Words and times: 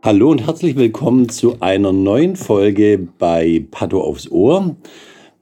Hallo 0.00 0.30
und 0.30 0.46
herzlich 0.46 0.76
willkommen 0.76 1.28
zu 1.28 1.60
einer 1.60 1.92
neuen 1.92 2.36
Folge 2.36 3.08
bei 3.18 3.66
Pato 3.70 4.00
aufs 4.00 4.30
Ohr. 4.30 4.76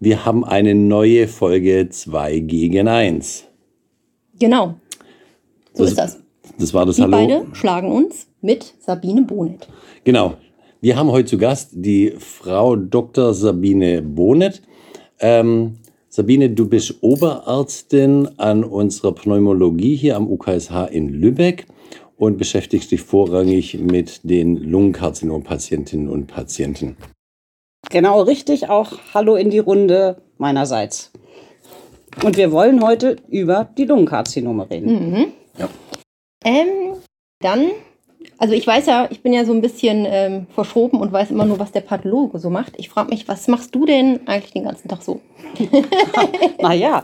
Wir 0.00 0.24
haben 0.24 0.44
eine 0.44 0.74
neue 0.74 1.28
Folge 1.28 1.88
2 1.88 2.38
gegen 2.40 2.88
1. 2.88 3.44
Genau. 4.40 4.74
So 5.74 5.84
das, 5.84 5.90
ist 5.90 5.98
das. 5.98 6.18
Das 6.58 6.74
war 6.74 6.84
das 6.84 6.96
Wir 6.96 7.04
Hallo. 7.04 7.16
beide 7.16 7.46
schlagen 7.54 7.92
uns 7.92 8.28
mit 8.40 8.74
Sabine 8.80 9.22
Bonet. 9.22 9.68
Genau. 10.04 10.34
Wir 10.80 10.96
haben 10.96 11.12
heute 11.12 11.28
zu 11.28 11.38
Gast 11.38 11.70
die 11.74 12.14
Frau 12.18 12.76
Dr. 12.76 13.34
Sabine 13.34 14.02
Bonet. 14.02 14.62
Ähm, 15.20 15.76
Sabine, 16.16 16.48
du 16.48 16.66
bist 16.66 17.02
Oberärztin 17.02 18.26
an 18.38 18.64
unserer 18.64 19.12
Pneumologie 19.12 19.96
hier 19.96 20.16
am 20.16 20.30
UKSH 20.30 20.86
in 20.90 21.10
Lübeck 21.10 21.66
und 22.16 22.38
beschäftigst 22.38 22.90
dich 22.90 23.02
vorrangig 23.02 23.78
mit 23.78 24.20
den 24.22 24.56
Lungenkarzinom-Patientinnen 24.56 26.08
und 26.08 26.26
Patienten. 26.26 26.96
Genau 27.90 28.22
richtig, 28.22 28.70
auch 28.70 28.92
Hallo 29.12 29.36
in 29.36 29.50
die 29.50 29.58
Runde 29.58 30.22
meinerseits. 30.38 31.12
Und 32.24 32.38
wir 32.38 32.50
wollen 32.50 32.82
heute 32.82 33.16
über 33.28 33.68
die 33.76 33.84
Lungenkarzinome 33.84 34.70
reden. 34.70 35.10
Mhm. 35.10 35.26
Ja. 35.58 35.68
Ähm, 36.46 36.96
dann, 37.40 37.72
also 38.38 38.54
ich 38.54 38.66
weiß 38.66 38.86
ja, 38.86 39.08
ich 39.10 39.22
bin 39.22 39.32
ja 39.32 39.44
so 39.44 39.52
ein 39.52 39.60
bisschen 39.60 40.06
ähm, 40.08 40.46
verschoben 40.54 41.00
und 41.00 41.12
weiß 41.12 41.30
immer 41.30 41.44
nur, 41.44 41.58
was 41.58 41.72
der 41.72 41.80
Pathologe 41.80 42.38
so 42.38 42.50
macht. 42.50 42.74
Ich 42.76 42.88
frage 42.88 43.10
mich, 43.10 43.28
was 43.28 43.48
machst 43.48 43.74
du 43.74 43.86
denn 43.86 44.20
eigentlich 44.26 44.52
den 44.52 44.64
ganzen 44.64 44.88
Tag 44.88 45.02
so? 45.02 45.20
Naja, 46.60 47.02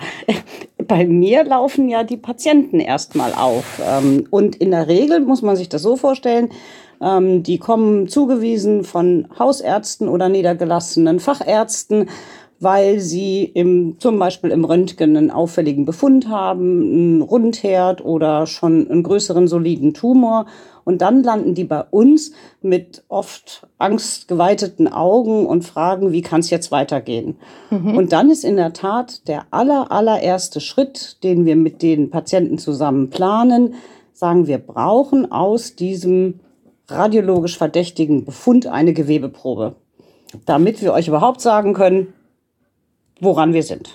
bei 0.87 1.07
mir 1.07 1.45
laufen 1.45 1.89
ja 1.89 2.05
die 2.05 2.17
Patienten 2.17 2.81
erstmal 2.81 3.33
auf. 3.33 3.81
Ähm, 3.85 4.27
Und 4.31 4.57
in 4.57 4.71
der 4.71 4.89
Regel 4.89 5.21
muss 5.21 5.43
man 5.43 5.57
sich 5.57 5.69
das 5.69 5.83
so 5.83 5.97
vorstellen, 5.97 6.51
ähm, 7.01 7.43
die 7.43 7.59
kommen 7.59 8.09
zugewiesen 8.09 8.85
von 8.85 9.27
Hausärzten 9.39 10.09
oder 10.09 10.29
niedergelassenen 10.29 11.21
Fachärzten, 11.21 12.09
weil 12.63 13.01
sie 13.01 13.43
im, 13.43 13.99
zum 13.99 14.19
Beispiel 14.21 14.51
im 14.51 14.65
Röntgen 14.65 15.17
einen 15.17 15.33
auffälligen 15.33 15.85
Befund 15.85 16.29
haben, 16.29 16.81
einen 16.81 17.23
Rundherd 17.23 18.05
oder 18.05 18.47
schon 18.47 18.89
einen 18.89 19.03
größeren 19.03 19.49
soliden 19.49 19.95
Tumor. 19.95 20.47
Und 20.85 21.03
dann 21.03 21.25
landen 21.25 21.55
die 21.55 21.65
bei 21.65 21.83
uns 21.91 22.33
mit 22.61 23.03
oft 23.09 23.67
angstgeweiteten 23.79 24.93
Augen 24.93 25.47
und 25.47 25.65
fragen, 25.65 26.13
wie 26.13 26.23
kann 26.23 26.41
es 26.41 26.51
jetzt 26.51 26.71
weitergehen? 26.71 27.37
Und 27.97 28.13
dann 28.13 28.31
ist 28.31 28.45
in 28.45 28.57
der 28.57 28.73
Tat 28.73 29.27
der 29.27 29.47
aller, 29.51 29.91
allererste 29.91 30.61
Schritt, 30.61 31.23
den 31.25 31.45
wir 31.45 31.57
mit 31.57 31.83
den 31.83 32.11
Patienten 32.11 32.59
zusammen 32.59 33.11
planen, 33.11 33.75
sagen, 34.13 34.47
wir 34.47 34.59
brauchen 34.59 35.31
aus 35.33 35.75
diesem 35.75 36.41
radiologisch 36.87 37.59
verdächtigen 37.59 38.25
Befund 38.25 38.67
eine 38.67 38.93
Gewebeprobe, 38.93 39.75
damit 40.47 40.81
wir 40.81 40.93
euch 40.93 41.09
überhaupt 41.09 41.41
sagen 41.41 41.75
können, 41.75 42.13
woran 43.23 43.55
wir 43.55 43.63
sind. 43.63 43.95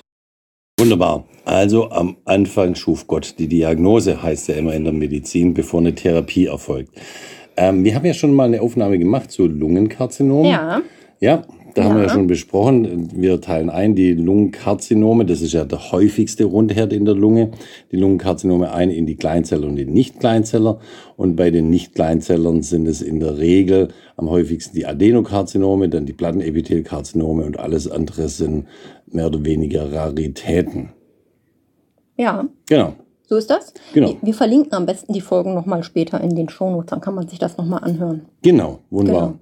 Wunderbar. 0.80 1.26
Also 1.46 1.90
am 1.90 2.18
Anfang 2.26 2.76
schuf 2.76 3.08
Gott 3.08 3.36
die 3.40 3.48
Diagnose, 3.48 4.22
heißt 4.22 4.50
ja 4.50 4.56
immer 4.56 4.74
in 4.74 4.84
der 4.84 4.94
Medizin, 4.94 5.54
bevor 5.54 5.80
eine 5.80 5.96
Therapie 5.96 6.46
erfolgt. 6.46 6.92
Ähm, 7.56 7.84
wir 7.84 7.96
haben 7.96 8.06
ja 8.06 8.14
schon 8.14 8.34
mal 8.34 8.46
eine 8.46 8.62
Aufnahme 8.62 9.00
gemacht 9.00 9.32
zu 9.32 9.48
Lungenkarzinom. 9.48 10.46
Ja. 10.46 10.82
Ja, 11.20 11.42
da 11.78 11.84
haben 11.84 11.96
wir 11.96 12.02
ja 12.04 12.08
Ja. 12.08 12.14
schon 12.14 12.28
besprochen. 12.28 13.10
Wir 13.22 13.40
teilen 13.40 13.70
ein 13.70 13.94
die 13.96 14.14
Lungenkarzinome, 14.14 15.26
das 15.26 15.42
ist 15.42 15.54
ja 15.54 15.64
der 15.64 15.92
häufigste 15.92 16.46
Rundherd 16.46 16.92
in 16.92 17.06
der 17.06 17.14
Lunge, 17.16 17.52
die 17.92 17.98
Lungenkarzinome 17.98 18.72
ein 18.72 18.90
in 18.90 19.06
die 19.06 19.16
Kleinzeller 19.16 19.68
und 19.68 19.76
die 19.76 19.86
Nicht-Kleinzeller. 19.86 20.80
Und 21.16 21.36
bei 21.36 21.52
den 21.52 21.70
Nicht-Kleinzellern 21.70 22.62
sind 22.64 22.88
es 22.88 23.02
in 23.02 23.20
der 23.20 23.38
Regel 23.38 23.90
am 24.16 24.30
häufigsten 24.30 24.76
die 24.76 24.86
Adenokarzinome, 24.86 25.90
dann 25.90 26.06
die 26.06 26.14
Plattenepithelkarzinome 26.14 27.46
und 27.46 27.60
alles 27.60 27.90
andere 27.90 28.28
sind 28.30 28.66
mehr 29.12 29.28
oder 29.28 29.46
weniger 29.46 29.92
Raritäten. 29.94 30.90
Ja, 32.18 32.48
Genau. 32.68 32.94
so 33.28 33.36
ist 33.36 33.50
das. 33.50 33.74
Genau. 33.94 34.10
Wir- 34.10 34.18
Wir 34.22 34.34
verlinken 34.34 34.74
am 34.74 34.86
besten 34.86 35.14
die 35.14 35.22
Folgen 35.22 35.54
nochmal 35.54 35.84
später 35.84 36.20
in 36.22 36.36
den 36.36 36.50
Shownotes, 36.50 36.90
dann 36.90 37.02
kann 37.02 37.14
man 37.16 37.28
sich 37.28 37.40
das 37.40 37.58
nochmal 37.58 37.84
anhören. 37.84 38.22
Genau, 38.42 38.80
wunderbar. 38.90 39.28
Genau. 39.28 39.40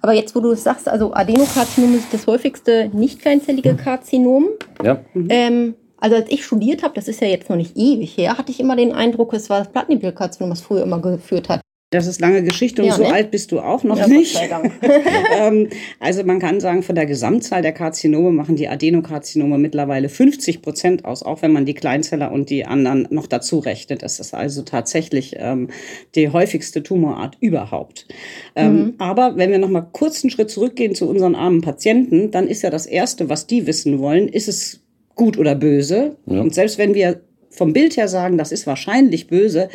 Aber 0.00 0.12
jetzt, 0.12 0.34
wo 0.34 0.40
du 0.40 0.52
es 0.52 0.62
sagst, 0.62 0.88
also 0.88 1.12
Adenokarzinom 1.14 1.94
ist 1.94 2.12
das 2.12 2.26
häufigste 2.26 2.90
nicht 2.92 3.20
kleinzellige 3.20 3.74
Karzinom. 3.74 4.48
Ja, 4.82 5.00
Ähm, 5.30 5.74
also 5.98 6.16
als 6.16 6.30
ich 6.30 6.44
studiert 6.44 6.82
habe, 6.82 6.94
das 6.94 7.06
ist 7.06 7.20
ja 7.20 7.28
jetzt 7.28 7.48
noch 7.48 7.56
nicht 7.56 7.76
ewig 7.76 8.16
her, 8.16 8.36
hatte 8.36 8.50
ich 8.50 8.58
immer 8.58 8.74
den 8.74 8.92
Eindruck, 8.92 9.32
es 9.34 9.48
war 9.50 9.60
das 9.60 9.70
Plattenepithelkarzinom, 9.70 10.50
was 10.50 10.60
früher 10.60 10.82
immer 10.82 11.00
geführt 11.00 11.48
hat. 11.48 11.60
Das 11.92 12.06
ist 12.06 12.20
lange 12.22 12.42
Geschichte 12.42 12.82
und 12.82 12.88
Ja, 12.88 12.94
so 12.94 13.02
ne? 13.02 13.12
alt 13.12 13.30
bist 13.30 13.52
du 13.52 13.60
auch 13.60 13.84
noch 13.84 13.98
Ja, 13.98 14.04
Gott 14.04 14.12
nicht. 14.12 14.34
sei 14.34 14.48
Dank. 14.48 14.72
ähm, 15.38 15.68
also 16.00 16.24
man 16.24 16.38
kann 16.40 16.58
sagen, 16.58 16.82
von 16.82 16.94
der 16.94 17.04
Gesamtzahl 17.06 17.60
der 17.60 17.72
Karzinome 17.72 18.32
machen 18.32 18.56
die 18.56 18.66
Adenokarzinome 18.66 19.58
mittlerweile 19.58 20.08
50 20.08 20.62
Prozent 20.62 21.04
aus, 21.04 21.22
auch 21.22 21.42
wenn 21.42 21.52
man 21.52 21.66
die 21.66 21.74
Kleinzeller 21.74 22.32
und 22.32 22.48
die 22.48 22.64
anderen 22.64 23.06
noch 23.10 23.26
dazu 23.26 23.58
rechnet. 23.58 24.02
Das 24.02 24.20
ist 24.20 24.32
also 24.32 24.62
tatsächlich 24.62 25.36
ähm, 25.38 25.68
die 26.14 26.30
häufigste 26.30 26.82
Tumorart 26.82 27.36
überhaupt. 27.40 28.08
Ähm, 28.56 28.94
Aber 28.96 29.36
wenn 29.36 29.50
wir 29.50 29.58
noch 29.58 29.68
mal 29.68 29.86
kurz 29.92 30.24
einen 30.24 30.30
Schritt 30.30 30.50
zurückgehen 30.50 30.94
zu 30.94 31.08
unseren 31.08 31.34
armen 31.34 31.60
Patienten, 31.60 32.30
dann 32.30 32.48
ist 32.48 32.62
ja 32.62 32.70
das 32.70 32.86
Erste, 32.86 33.28
was 33.28 33.46
die 33.46 33.66
wissen 33.66 33.98
wollen, 33.98 34.28
ist 34.28 34.48
es 34.48 34.80
gut 35.14 35.36
oder 35.36 35.54
böse? 35.54 36.16
Ja. 36.24 36.40
Und 36.40 36.54
selbst 36.54 36.78
wenn 36.78 36.94
wir 36.94 37.20
vom 37.50 37.74
Bild 37.74 37.98
her 37.98 38.08
sagen, 38.08 38.38
das 38.38 38.50
ist 38.50 38.66
wahrscheinlich 38.66 39.26
böse, 39.26 39.68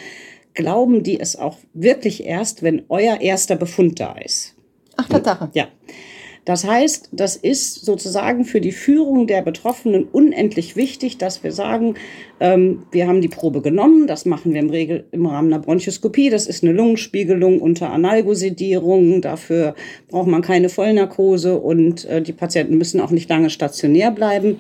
glauben 0.58 1.04
die 1.04 1.20
es 1.20 1.36
auch 1.36 1.58
wirklich 1.74 2.26
erst, 2.26 2.64
wenn 2.64 2.82
euer 2.90 3.22
erster 3.22 3.56
Befund 3.56 4.00
da 4.00 4.16
ist. 4.18 4.56
Ach, 4.98 5.08
Tatsache. 5.08 5.50
Ja. 5.54 5.68
Das 6.46 6.66
heißt, 6.66 7.10
das 7.12 7.36
ist 7.36 7.86
sozusagen 7.86 8.44
für 8.44 8.60
die 8.60 8.72
Führung 8.72 9.28
der 9.28 9.42
Betroffenen 9.42 10.06
unendlich 10.06 10.76
wichtig, 10.76 11.18
dass 11.18 11.44
wir 11.44 11.52
sagen, 11.52 11.96
ähm, 12.40 12.84
wir 12.92 13.08
haben 13.08 13.22
die 13.22 13.28
Probe 13.28 13.62
genommen, 13.62 14.08
das 14.08 14.26
machen 14.26 14.54
wir 14.54 14.62
im 14.62 14.70
Regel 14.70 15.06
im 15.12 15.28
Rahmen 15.28 15.54
einer 15.54 15.62
Bronchoskopie, 15.62 16.30
das 16.30 16.48
ist 16.48 16.64
eine 16.64 16.72
Lungenspiegelung 16.72 17.62
unter 17.62 17.92
Analgosedierung, 17.92 19.22
dafür 19.22 19.76
braucht 20.08 20.28
man 20.28 20.42
keine 20.42 20.70
Vollnarkose 20.70 21.60
und 21.60 22.06
äh, 22.06 22.22
die 22.22 22.34
Patienten 22.34 22.78
müssen 22.78 23.02
auch 23.02 23.12
nicht 23.12 23.30
lange 23.30 23.50
stationär 23.50 24.10
bleiben. 24.10 24.58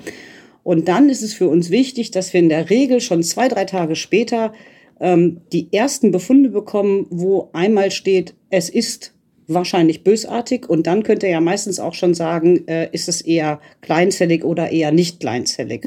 Und 0.64 0.90
dann 0.90 1.09
ist 1.09 1.24
es 1.24 1.34
für 1.34 1.47
uns 1.47 1.72
wichtig, 1.72 2.12
dass 2.12 2.34
wir 2.34 2.41
in 2.41 2.50
der 2.50 2.69
Regel 2.69 3.00
schon 3.00 3.24
zwei, 3.24 3.47
drei 3.47 3.64
Tage 3.64 3.96
später 3.96 4.52
ähm, 5.00 5.41
die 5.52 5.72
ersten 5.72 6.12
Befunde 6.12 6.50
bekommen, 6.50 7.08
wo 7.09 7.50
einmal 7.53 7.91
steht, 7.91 8.34
es 8.50 8.69
ist 8.69 9.13
wahrscheinlich 9.47 10.03
bösartig 10.03 10.69
und 10.69 10.88
dann 10.88 11.03
könnt 11.03 11.24
ihr 11.24 11.30
ja 11.30 11.41
meistens 11.41 11.80
auch 11.80 11.94
schon 11.94 12.13
sagen, 12.13 12.68
äh, 12.68 12.90
ist 12.91 13.08
es 13.08 13.22
eher 13.22 13.62
kleinzellig 13.81 14.44
oder 14.44 14.72
eher 14.72 14.91
nicht 14.91 15.19
kleinzellig. 15.19 15.85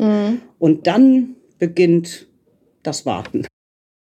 Und 0.58 0.86
dann 0.86 1.36
beginnt 1.58 2.26
das 2.82 3.04
Warten. 3.04 3.46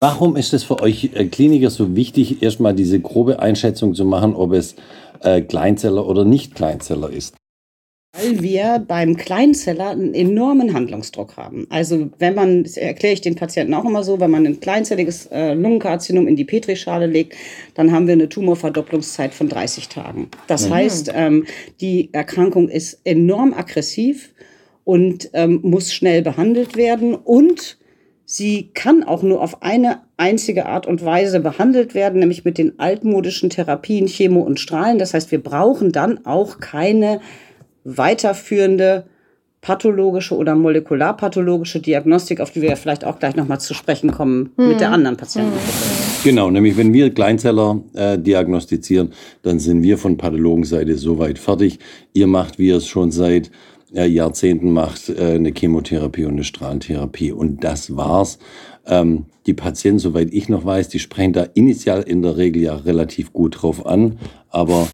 Warum 0.02 0.36
ist 0.36 0.54
es 0.54 0.64
für 0.64 0.80
euch 0.80 1.10
äh, 1.14 1.26
Kliniker 1.26 1.68
so 1.68 1.94
wichtig, 1.94 2.42
erstmal 2.42 2.74
diese 2.74 3.00
grobe 3.00 3.40
Einschätzung 3.40 3.94
zu 3.94 4.06
machen, 4.06 4.34
ob 4.34 4.52
es 4.52 4.76
äh, 5.22 5.42
Kleinzeller 5.42 6.06
oder 6.06 6.24
nicht 6.24 6.54
Kleinzeller 6.54 7.10
ist? 7.10 7.34
Weil 8.22 8.42
wir 8.42 8.84
beim 8.86 9.16
Kleinzeller 9.16 9.90
einen 9.90 10.14
enormen 10.14 10.72
Handlungsdruck 10.72 11.36
haben. 11.36 11.66
Also 11.70 12.10
wenn 12.18 12.34
man, 12.34 12.64
das 12.64 12.76
erkläre 12.76 13.14
ich 13.14 13.20
den 13.20 13.34
Patienten 13.34 13.74
auch 13.74 13.84
immer 13.84 14.02
so, 14.02 14.20
wenn 14.20 14.30
man 14.30 14.46
ein 14.46 14.60
kleinzelliges 14.60 15.26
äh, 15.26 15.54
Lungenkarzinom 15.54 16.28
in 16.28 16.36
die 16.36 16.44
Petrischale 16.44 17.06
legt, 17.06 17.34
dann 17.74 17.92
haben 17.92 18.06
wir 18.06 18.14
eine 18.14 18.28
Tumorverdopplungszeit 18.28 19.34
von 19.34 19.48
30 19.48 19.88
Tagen. 19.88 20.28
Das 20.46 20.70
heißt, 20.70 21.12
ähm, 21.14 21.46
die 21.80 22.10
Erkrankung 22.12 22.68
ist 22.68 23.00
enorm 23.04 23.54
aggressiv 23.54 24.32
und 24.84 25.30
ähm, 25.34 25.60
muss 25.62 25.92
schnell 25.92 26.22
behandelt 26.22 26.76
werden 26.76 27.14
und 27.14 27.78
Sie 28.32 28.70
kann 28.74 29.02
auch 29.02 29.24
nur 29.24 29.42
auf 29.42 29.60
eine 29.60 30.02
einzige 30.16 30.66
Art 30.66 30.86
und 30.86 31.04
Weise 31.04 31.40
behandelt 31.40 31.96
werden, 31.96 32.20
nämlich 32.20 32.44
mit 32.44 32.58
den 32.58 32.78
altmodischen 32.78 33.50
Therapien, 33.50 34.06
Chemo 34.06 34.42
und 34.42 34.60
Strahlen. 34.60 35.00
Das 35.00 35.14
heißt, 35.14 35.32
wir 35.32 35.42
brauchen 35.42 35.90
dann 35.90 36.24
auch 36.24 36.60
keine 36.60 37.20
weiterführende 37.84 39.04
pathologische 39.60 40.34
oder 40.36 40.54
molekularpathologische 40.54 41.80
Diagnostik, 41.80 42.40
auf 42.40 42.50
die 42.50 42.62
wir 42.62 42.76
vielleicht 42.76 43.04
auch 43.04 43.18
gleich 43.18 43.36
nochmal 43.36 43.60
zu 43.60 43.74
sprechen 43.74 44.10
kommen 44.10 44.52
hm. 44.56 44.68
mit 44.68 44.80
der 44.80 44.90
anderen 44.90 45.16
Patientengruppe. 45.16 45.70
Genau, 46.24 46.50
nämlich 46.50 46.76
wenn 46.76 46.92
wir 46.92 47.12
Kleinzeller 47.12 47.82
äh, 47.94 48.18
diagnostizieren, 48.18 49.12
dann 49.42 49.58
sind 49.58 49.82
wir 49.82 49.98
von 49.98 50.16
Pathologenseite 50.16 50.96
soweit 50.96 51.38
fertig. 51.38 51.78
Ihr 52.14 52.26
macht, 52.26 52.58
wie 52.58 52.68
ihr 52.68 52.76
es 52.76 52.88
schon 52.88 53.10
seit 53.10 53.50
äh, 53.94 54.06
Jahrzehnten 54.06 54.72
macht, 54.72 55.10
äh, 55.10 55.34
eine 55.34 55.52
Chemotherapie 55.52 56.24
und 56.24 56.32
eine 56.32 56.44
Strahlentherapie. 56.44 57.32
Und 57.32 57.62
das 57.62 57.96
war's. 57.96 58.38
Ähm, 58.86 59.26
die 59.46 59.54
Patienten, 59.54 59.98
soweit 59.98 60.32
ich 60.32 60.48
noch 60.48 60.64
weiß, 60.64 60.88
die 60.88 60.98
sprechen 60.98 61.32
da 61.32 61.42
initial 61.54 62.02
in 62.02 62.22
der 62.22 62.36
Regel 62.36 62.62
ja 62.62 62.76
relativ 62.76 63.32
gut 63.32 63.62
drauf 63.62 63.84
an, 63.84 64.18
aber 64.48 64.88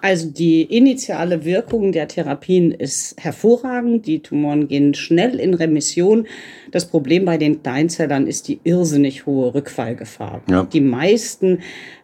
also 0.00 0.30
die 0.30 0.62
initiale 0.62 1.44
Wirkung 1.44 1.92
der 1.92 2.06
Therapien 2.06 2.70
ist 2.70 3.16
hervorragend. 3.18 4.06
Die 4.06 4.20
Tumoren 4.20 4.68
gehen 4.68 4.94
schnell 4.94 5.40
in 5.40 5.54
Remission. 5.54 6.26
Das 6.70 6.86
Problem 6.86 7.24
bei 7.24 7.36
den 7.36 7.62
Kleinzellern 7.62 8.26
ist 8.26 8.46
die 8.48 8.60
irrsinnig 8.62 9.26
hohe 9.26 9.54
Rückfallgefahr. 9.54 10.42
Ja. 10.48 10.64
Die 10.64 10.80
meisten, 10.80 11.60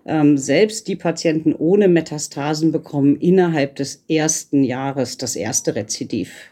ähm, 0.07 0.37
selbst 0.37 0.89
die 0.89 0.97
Patienten 0.97 1.55
ohne 1.55 1.87
Metastasen, 1.87 2.73
bekommen 2.73 3.17
innerhalb 3.17 3.77
des 3.77 4.05
ersten 4.09 4.65
Jahres 4.65 5.17
das 5.17 5.37
erste 5.37 5.77
Rezidiv. 5.77 6.51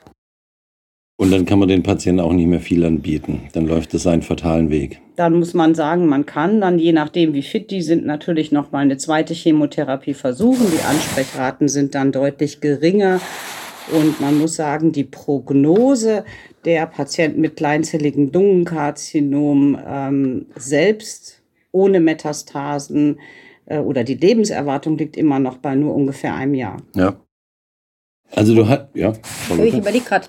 Und 1.22 1.30
dann 1.30 1.46
kann 1.46 1.60
man 1.60 1.68
den 1.68 1.84
Patienten 1.84 2.20
auch 2.20 2.32
nicht 2.32 2.48
mehr 2.48 2.58
viel 2.58 2.84
anbieten. 2.84 3.42
Dann 3.52 3.68
läuft 3.68 3.94
es 3.94 4.08
einen 4.08 4.22
fatalen 4.22 4.70
Weg. 4.70 5.00
Dann 5.14 5.38
muss 5.38 5.54
man 5.54 5.76
sagen, 5.76 6.06
man 6.06 6.26
kann 6.26 6.60
dann, 6.60 6.80
je 6.80 6.90
nachdem 6.90 7.32
wie 7.32 7.42
fit 7.42 7.70
die 7.70 7.80
sind, 7.80 8.04
natürlich 8.04 8.50
noch 8.50 8.72
mal 8.72 8.80
eine 8.80 8.96
zweite 8.96 9.32
Chemotherapie 9.32 10.14
versuchen. 10.14 10.66
Die 10.72 10.82
Ansprechraten 10.82 11.68
sind 11.68 11.94
dann 11.94 12.10
deutlich 12.10 12.60
geringer. 12.60 13.20
Und 13.92 14.20
man 14.20 14.36
muss 14.36 14.56
sagen, 14.56 14.90
die 14.90 15.04
Prognose 15.04 16.24
der 16.64 16.86
Patienten 16.86 17.40
mit 17.40 17.54
kleinzelligen 17.54 18.32
Lungenkarzinom 18.32 19.78
ähm, 19.86 20.46
selbst 20.56 21.40
ohne 21.70 22.00
Metastasen 22.00 23.20
äh, 23.66 23.78
oder 23.78 24.02
die 24.02 24.16
Lebenserwartung 24.16 24.98
liegt 24.98 25.16
immer 25.16 25.38
noch 25.38 25.58
bei 25.58 25.76
nur 25.76 25.94
ungefähr 25.94 26.34
einem 26.34 26.54
Jahr. 26.54 26.82
Ja. 26.96 27.14
Also 28.34 28.56
du 28.56 28.66
hast, 28.66 28.86
ja. 28.94 29.12
Ich 29.62 29.74
überlege 29.74 30.04
gerade, 30.04 30.26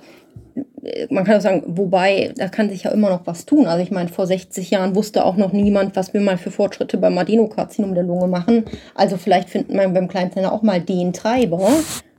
man 1.09 1.23
kann 1.23 1.37
auch 1.37 1.41
sagen, 1.41 1.63
wobei, 1.67 2.33
da 2.35 2.47
kann 2.49 2.69
sich 2.69 2.83
ja 2.83 2.91
immer 2.91 3.09
noch 3.09 3.25
was 3.25 3.45
tun. 3.45 3.67
Also 3.67 3.83
ich 3.83 3.91
meine, 3.91 4.09
vor 4.09 4.27
60 4.27 4.71
Jahren 4.71 4.95
wusste 4.95 5.25
auch 5.25 5.37
noch 5.37 5.53
niemand, 5.53 5.95
was 5.95 6.13
wir 6.13 6.21
mal 6.21 6.37
für 6.37 6.51
Fortschritte 6.51 6.97
beim 6.97 7.17
Adenokarzinom 7.17 7.93
der 7.93 8.03
Lunge 8.03 8.27
machen. 8.27 8.65
Also 8.95 9.17
vielleicht 9.17 9.49
findet 9.49 9.75
man 9.75 9.93
beim 9.93 10.07
Kleinzellen 10.07 10.49
auch 10.49 10.61
mal 10.61 10.81
den 10.81 11.13
Treiber, 11.13 11.69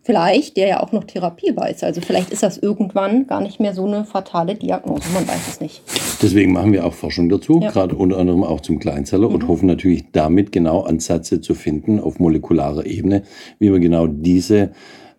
vielleicht, 0.03 0.57
der 0.57 0.69
ja 0.69 0.83
auch 0.83 0.93
noch 0.93 1.05
Therapie 1.05 1.55
weiß. 1.55 1.85
Also 1.85 2.01
vielleicht 2.01 2.31
ist 2.31 2.43
das 2.43 2.59
irgendwann 2.59 3.27
gar 3.27 3.41
nicht 3.41 3.61
mehr 3.61 3.75
so 3.75 3.87
eine 3.87 4.05
fatale 4.05 4.55
Diagnose, 4.55 5.09
man 5.13 5.27
weiß 5.27 5.49
es 5.49 5.61
nicht. 5.61 5.83
Deswegen 6.23 6.53
machen 6.53 6.73
wir 6.73 6.87
auch 6.87 6.95
Forschung 6.95 7.29
dazu, 7.29 7.61
ja. 7.61 7.71
gerade 7.71 7.97
unter 7.97 8.19
anderem 8.19 8.45
auch 8.45 8.61
zum 8.61 8.79
Kleinzeller 8.79 9.29
mhm. 9.29 9.35
und 9.35 9.49
hoffen 9.49 9.67
natürlich 9.67 10.05
damit 10.13 10.53
genau 10.53 10.83
Ansätze 10.83 11.41
zu 11.41 11.55
finden 11.55 12.01
auf 12.01 12.19
molekularer 12.19 12.87
Ebene, 12.87 13.23
wie 13.59 13.73
wir 13.73 13.81
genau 13.81 14.07
diese 14.07 14.71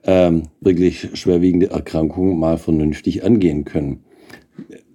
ähm, 0.05 0.43
wirklich 0.61 1.09
schwerwiegende 1.13 1.71
Erkrankungen 1.71 2.39
mal 2.39 2.57
vernünftig 2.57 3.23
angehen 3.23 3.65
können. 3.65 4.03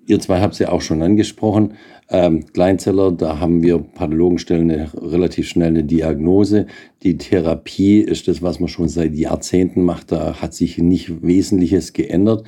Ihr 0.07 0.19
zwei 0.19 0.41
habt 0.41 0.55
es 0.55 0.59
ja 0.59 0.73
auch 0.73 0.81
schon 0.81 1.03
angesprochen. 1.03 1.75
Ähm, 2.09 2.45
Kleinzeller, 2.53 3.12
da 3.12 3.39
haben 3.39 3.62
wir 3.62 3.79
Pathologen 3.79 4.39
stellen 4.39 4.71
eine 4.71 4.91
relativ 4.95 5.49
schnell 5.49 5.69
eine 5.69 5.85
Diagnose. 5.85 6.67
Die 7.05 7.17
Therapie 7.17 8.01
ist 8.01 8.27
das, 8.27 8.43
was 8.43 8.59
man 8.59 8.69
schon 8.69 8.89
seit 8.89 9.15
Jahrzehnten 9.15 9.85
macht. 9.85 10.11
Da 10.11 10.41
hat 10.41 10.55
sich 10.55 10.79
nicht 10.79 11.23
Wesentliches 11.23 11.93
geändert. 11.93 12.45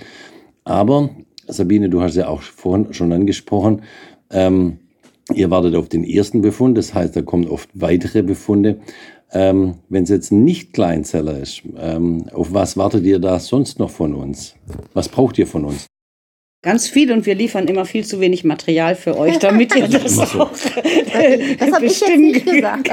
Aber 0.65 1.11
Sabine, 1.47 1.89
du 1.89 2.01
hast 2.01 2.17
ja 2.17 2.29
auch 2.29 2.43
vorhin 2.43 2.93
schon 2.93 3.13
angesprochen, 3.13 3.83
ähm, 4.31 4.79
ihr 5.33 5.51
wartet 5.51 5.77
auf 5.77 5.89
den 5.89 6.03
ersten 6.03 6.41
Befund. 6.41 6.77
Das 6.77 6.95
heißt, 6.95 7.15
da 7.15 7.23
kommen 7.23 7.47
oft 7.47 7.69
weitere 7.75 8.23
Befunde. 8.23 8.81
Ähm, 9.33 9.77
Wenn 9.89 10.05
es 10.05 10.11
jetzt 10.11 10.31
nicht 10.31 10.73
Kleinzeller 10.73 11.39
ist, 11.39 11.63
ähm, 11.79 12.27
auf 12.33 12.53
was 12.53 12.77
wartet 12.77 13.05
ihr 13.05 13.19
da 13.19 13.39
sonst 13.39 13.79
noch 13.79 13.91
von 13.91 14.15
uns? 14.15 14.55
Was 14.93 15.09
braucht 15.09 15.39
ihr 15.39 15.47
von 15.47 15.65
uns? 15.65 15.87
Ganz 16.63 16.87
viel 16.87 17.11
und 17.11 17.27
wir 17.27 17.35
liefern 17.35 17.67
immer 17.67 17.85
viel 17.85 18.05
zu 18.05 18.21
wenig 18.21 18.45
Material 18.45 18.95
für 18.95 19.19
euch, 19.19 19.37
damit 19.41 19.75
ihr 19.75 19.89
das 19.89 20.17
auch 20.17 20.49
das 20.53 21.73
habe 21.73 21.87
ich 21.87 22.01
jetzt 22.01 22.17
nicht 22.17 22.47
gesagt. 22.47 22.89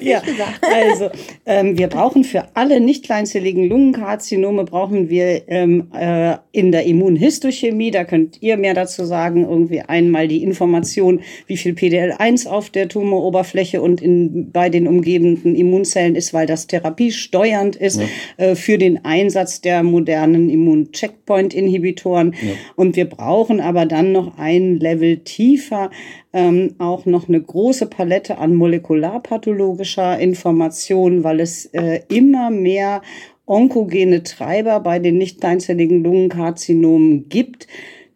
ja. 0.00 0.22
Also 0.62 1.10
ähm, 1.44 1.76
wir 1.76 1.88
brauchen 1.88 2.24
für 2.24 2.44
alle 2.54 2.80
nicht 2.80 3.04
kleinzelligen 3.04 3.68
Lungenkarzinome 3.68 4.64
brauchen 4.64 5.10
wir 5.10 5.42
ähm, 5.48 5.88
äh, 5.92 6.36
in 6.52 6.72
der 6.72 6.86
Immunhistochemie, 6.86 7.90
da 7.90 8.04
könnt 8.04 8.40
ihr 8.40 8.56
mehr 8.56 8.72
dazu 8.72 9.04
sagen, 9.04 9.44
irgendwie 9.44 9.82
einmal 9.82 10.26
die 10.26 10.42
Information, 10.42 11.20
wie 11.46 11.58
viel 11.58 11.74
PDL1 11.74 12.48
auf 12.48 12.70
der 12.70 12.88
Tumoroberfläche 12.88 13.82
und 13.82 14.00
in, 14.00 14.50
bei 14.50 14.70
den 14.70 14.88
umgebenden 14.88 15.54
Immunzellen 15.54 16.16
ist, 16.16 16.32
weil 16.32 16.46
das 16.46 16.68
therapiesteuernd 16.68 17.76
ist 17.76 18.00
ja. 18.00 18.06
äh, 18.38 18.54
für 18.54 18.78
den 18.78 19.04
Einsatz 19.04 19.60
der 19.60 19.82
modernen 19.82 20.48
Immun-Checkpoint-Inhibitoren. 20.48 22.32
Ja. 22.32 22.52
Und 22.76 22.96
wir 22.96 23.09
brauchen 23.10 23.60
aber 23.60 23.84
dann 23.84 24.12
noch 24.12 24.38
ein 24.38 24.78
Level 24.78 25.18
tiefer, 25.18 25.90
ähm, 26.32 26.76
auch 26.78 27.04
noch 27.04 27.28
eine 27.28 27.42
große 27.42 27.86
Palette 27.86 28.38
an 28.38 28.54
molekularpathologischer 28.54 30.18
Information, 30.18 31.22
weil 31.22 31.40
es 31.40 31.66
äh, 31.66 32.00
immer 32.08 32.50
mehr 32.50 33.02
onkogene 33.44 34.22
Treiber 34.22 34.80
bei 34.80 34.98
den 34.98 35.18
nicht 35.18 35.40
kleinzelligen 35.40 36.02
Lungenkarzinomen 36.02 37.28
gibt, 37.28 37.66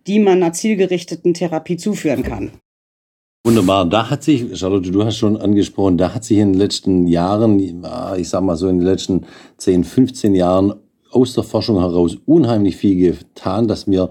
die 0.07 0.21
man 0.21 0.43
einer 0.43 0.53
zielgerichteten 0.53 1.35
Therapie 1.35 1.77
zuführen 1.77 2.23
kann. 2.23 2.53
Wunderbar. 3.47 3.85
Da 3.85 4.09
hat 4.09 4.23
sich, 4.23 4.59
Charlotte, 4.59 4.91
du 4.91 5.05
hast 5.05 5.19
schon 5.19 5.37
angesprochen, 5.37 5.99
da 5.99 6.15
hat 6.15 6.25
sich 6.25 6.39
in 6.39 6.53
den 6.53 6.59
letzten 6.59 7.07
Jahren, 7.07 7.59
ich 8.17 8.29
sag 8.29 8.43
mal 8.43 8.57
so 8.57 8.69
in 8.69 8.79
den 8.79 8.87
letzten 8.87 9.27
10, 9.59 9.85
15 9.85 10.35
Jahren 10.35 10.73
aus 11.15 11.35
der 11.35 11.45
Forschung 11.45 11.79
heraus 11.79 12.17
unheimlich 12.27 12.77
viel 12.77 12.97
getan, 12.97 13.69
dass 13.69 13.87
wir 13.87 14.11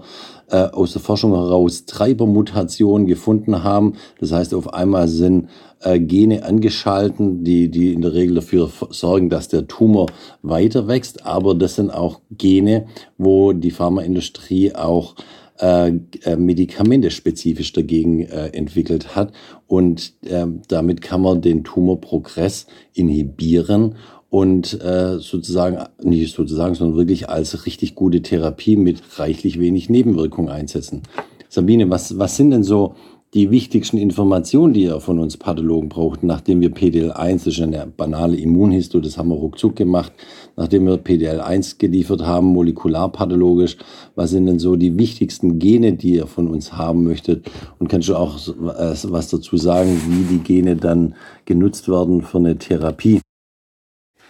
äh, 0.50 0.56
aus 0.56 0.92
der 0.92 1.02
Forschung 1.02 1.34
heraus 1.34 1.84
Treibermutationen 1.84 3.06
gefunden 3.06 3.62
haben. 3.62 3.94
Das 4.20 4.32
heißt, 4.32 4.54
auf 4.54 4.72
einmal 4.72 5.08
sind 5.08 5.48
äh, 5.80 6.00
Gene 6.00 6.44
angeschalten, 6.44 7.44
die, 7.44 7.70
die 7.70 7.92
in 7.92 8.00
der 8.00 8.14
Regel 8.14 8.36
dafür 8.36 8.70
sorgen, 8.90 9.28
dass 9.28 9.48
der 9.48 9.66
Tumor 9.66 10.06
weiter 10.42 10.88
wächst. 10.88 11.26
Aber 11.26 11.54
das 11.54 11.76
sind 11.76 11.90
auch 11.90 12.20
Gene, 12.30 12.86
wo 13.18 13.52
die 13.52 13.70
Pharmaindustrie 13.70 14.74
auch 14.74 15.14
äh, 15.60 15.88
äh 16.22 16.36
Medikamente 16.36 17.10
spezifisch 17.10 17.72
dagegen 17.72 18.22
äh, 18.22 18.48
entwickelt 18.48 19.14
hat. 19.14 19.32
Und 19.66 20.14
äh, 20.24 20.46
damit 20.68 21.02
kann 21.02 21.20
man 21.20 21.42
den 21.42 21.64
Tumorprogress 21.64 22.66
inhibieren 22.94 23.96
und 24.34 24.82
äh, 24.82 25.20
sozusagen, 25.20 25.78
nicht 26.02 26.34
sozusagen, 26.34 26.74
sondern 26.74 26.98
wirklich 26.98 27.28
als 27.28 27.66
richtig 27.66 27.94
gute 27.94 28.20
Therapie 28.20 28.74
mit 28.74 29.00
reichlich 29.16 29.60
wenig 29.60 29.90
Nebenwirkungen 29.90 30.50
einsetzen. 30.50 31.02
Sabine, 31.48 31.88
was, 31.88 32.18
was 32.18 32.34
sind 32.34 32.50
denn 32.50 32.64
so 32.64 32.96
die 33.32 33.52
wichtigsten 33.52 33.96
Informationen, 33.96 34.72
die 34.72 34.82
ihr 34.82 34.98
von 34.98 35.20
uns 35.20 35.36
Pathologen 35.36 35.88
braucht, 35.88 36.24
nachdem 36.24 36.60
wir 36.60 36.70
PDL1, 36.72 37.44
das 37.44 37.46
ist 37.46 37.60
eine 37.60 37.86
banale 37.86 38.36
Immunhisto, 38.36 38.98
das 38.98 39.16
haben 39.16 39.28
wir 39.28 39.36
ruckzuck 39.36 39.76
gemacht, 39.76 40.12
nachdem 40.56 40.86
wir 40.86 40.96
PDL1 40.96 41.78
geliefert 41.78 42.26
haben, 42.26 42.48
molekularpathologisch, 42.48 43.76
was 44.16 44.30
sind 44.30 44.46
denn 44.46 44.58
so 44.58 44.74
die 44.74 44.98
wichtigsten 44.98 45.60
Gene, 45.60 45.92
die 45.92 46.14
ihr 46.14 46.26
von 46.26 46.48
uns 46.48 46.72
haben 46.72 47.04
möchtet? 47.04 47.48
Und 47.78 47.86
kannst 47.86 48.08
du 48.08 48.16
auch 48.16 48.36
äh, 48.48 48.96
was 49.04 49.28
dazu 49.28 49.56
sagen, 49.56 49.96
wie 50.08 50.34
die 50.34 50.42
Gene 50.42 50.74
dann 50.74 51.14
genutzt 51.44 51.88
werden 51.88 52.22
für 52.22 52.38
eine 52.38 52.58
Therapie? 52.58 53.20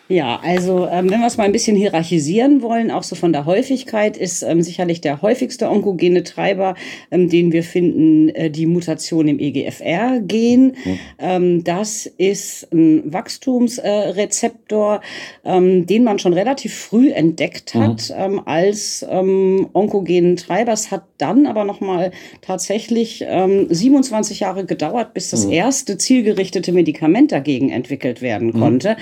Ja, 0.08 0.38
also 0.44 0.86
ähm, 0.86 1.08
wenn 1.08 1.20
wir 1.20 1.26
es 1.26 1.38
mal 1.38 1.44
ein 1.44 1.52
bisschen 1.52 1.76
hierarchisieren 1.76 2.60
wollen, 2.60 2.90
auch 2.90 3.02
so 3.02 3.16
von 3.16 3.32
der 3.32 3.46
Häufigkeit, 3.46 4.18
ist 4.18 4.42
ähm, 4.42 4.60
sicherlich 4.60 5.00
der 5.00 5.22
häufigste 5.22 5.70
onkogene 5.70 6.22
Treiber, 6.22 6.74
ähm, 7.10 7.30
den 7.30 7.52
wir 7.52 7.62
finden, 7.62 8.28
äh, 8.28 8.50
die 8.50 8.66
Mutation 8.66 9.28
im 9.28 9.38
EGFR-Gen. 9.38 10.76
Mhm. 10.84 10.98
Ähm, 11.18 11.64
das 11.64 12.04
ist 12.04 12.68
ein 12.70 13.14
Wachstumsrezeptor, 13.14 15.00
äh, 15.42 15.56
ähm, 15.56 15.86
den 15.86 16.04
man 16.04 16.18
schon 16.18 16.34
relativ 16.34 16.74
früh 16.74 17.10
entdeckt 17.10 17.74
hat 17.74 18.10
mhm. 18.10 18.16
ähm, 18.18 18.42
als 18.44 19.06
ähm, 19.08 19.70
onkogenen 19.72 20.36
Treiber. 20.36 20.72
Es 20.72 20.90
hat 20.90 21.04
dann 21.16 21.46
aber 21.46 21.64
nochmal 21.64 22.10
tatsächlich 22.42 23.24
ähm, 23.26 23.68
27 23.70 24.40
Jahre 24.40 24.66
gedauert, 24.66 25.14
bis 25.14 25.30
das 25.30 25.46
mhm. 25.46 25.52
erste 25.52 25.96
zielgerichtete 25.96 26.72
Medikament 26.72 27.32
dagegen 27.32 27.70
entwickelt 27.70 28.20
werden 28.20 28.48
mhm. 28.48 28.60
konnte. 28.60 28.96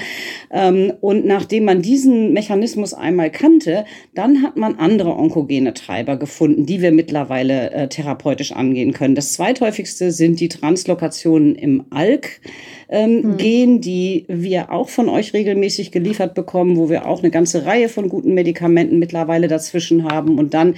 Und 1.02 1.26
nachdem 1.26 1.64
man 1.64 1.82
diesen 1.82 2.32
Mechanismus 2.32 2.94
einmal 2.94 3.28
kannte, 3.28 3.84
dann 4.14 4.40
hat 4.40 4.56
man 4.56 4.76
andere 4.76 5.16
onkogene 5.16 5.74
Treiber 5.74 6.16
gefunden, 6.16 6.64
die 6.64 6.80
wir 6.80 6.92
mittlerweile 6.92 7.72
äh, 7.72 7.88
therapeutisch 7.88 8.52
angehen 8.52 8.92
können. 8.92 9.16
Das 9.16 9.32
zweithäufigste 9.32 10.12
sind 10.12 10.38
die 10.38 10.48
Translokationen 10.48 11.56
im 11.56 11.86
ALK 11.90 12.40
ähm, 12.88 13.22
mhm. 13.22 13.36
gehen, 13.36 13.80
die 13.80 14.26
wir 14.28 14.70
auch 14.70 14.90
von 14.90 15.08
euch 15.08 15.32
regelmäßig 15.32 15.90
geliefert 15.90 16.34
bekommen, 16.34 16.76
wo 16.76 16.88
wir 16.88 17.04
auch 17.08 17.18
eine 17.20 17.32
ganze 17.32 17.66
Reihe 17.66 17.88
von 17.88 18.08
guten 18.08 18.34
Medikamenten 18.34 19.00
mittlerweile 19.00 19.48
dazwischen 19.48 20.04
haben. 20.04 20.38
Und 20.38 20.54
dann 20.54 20.76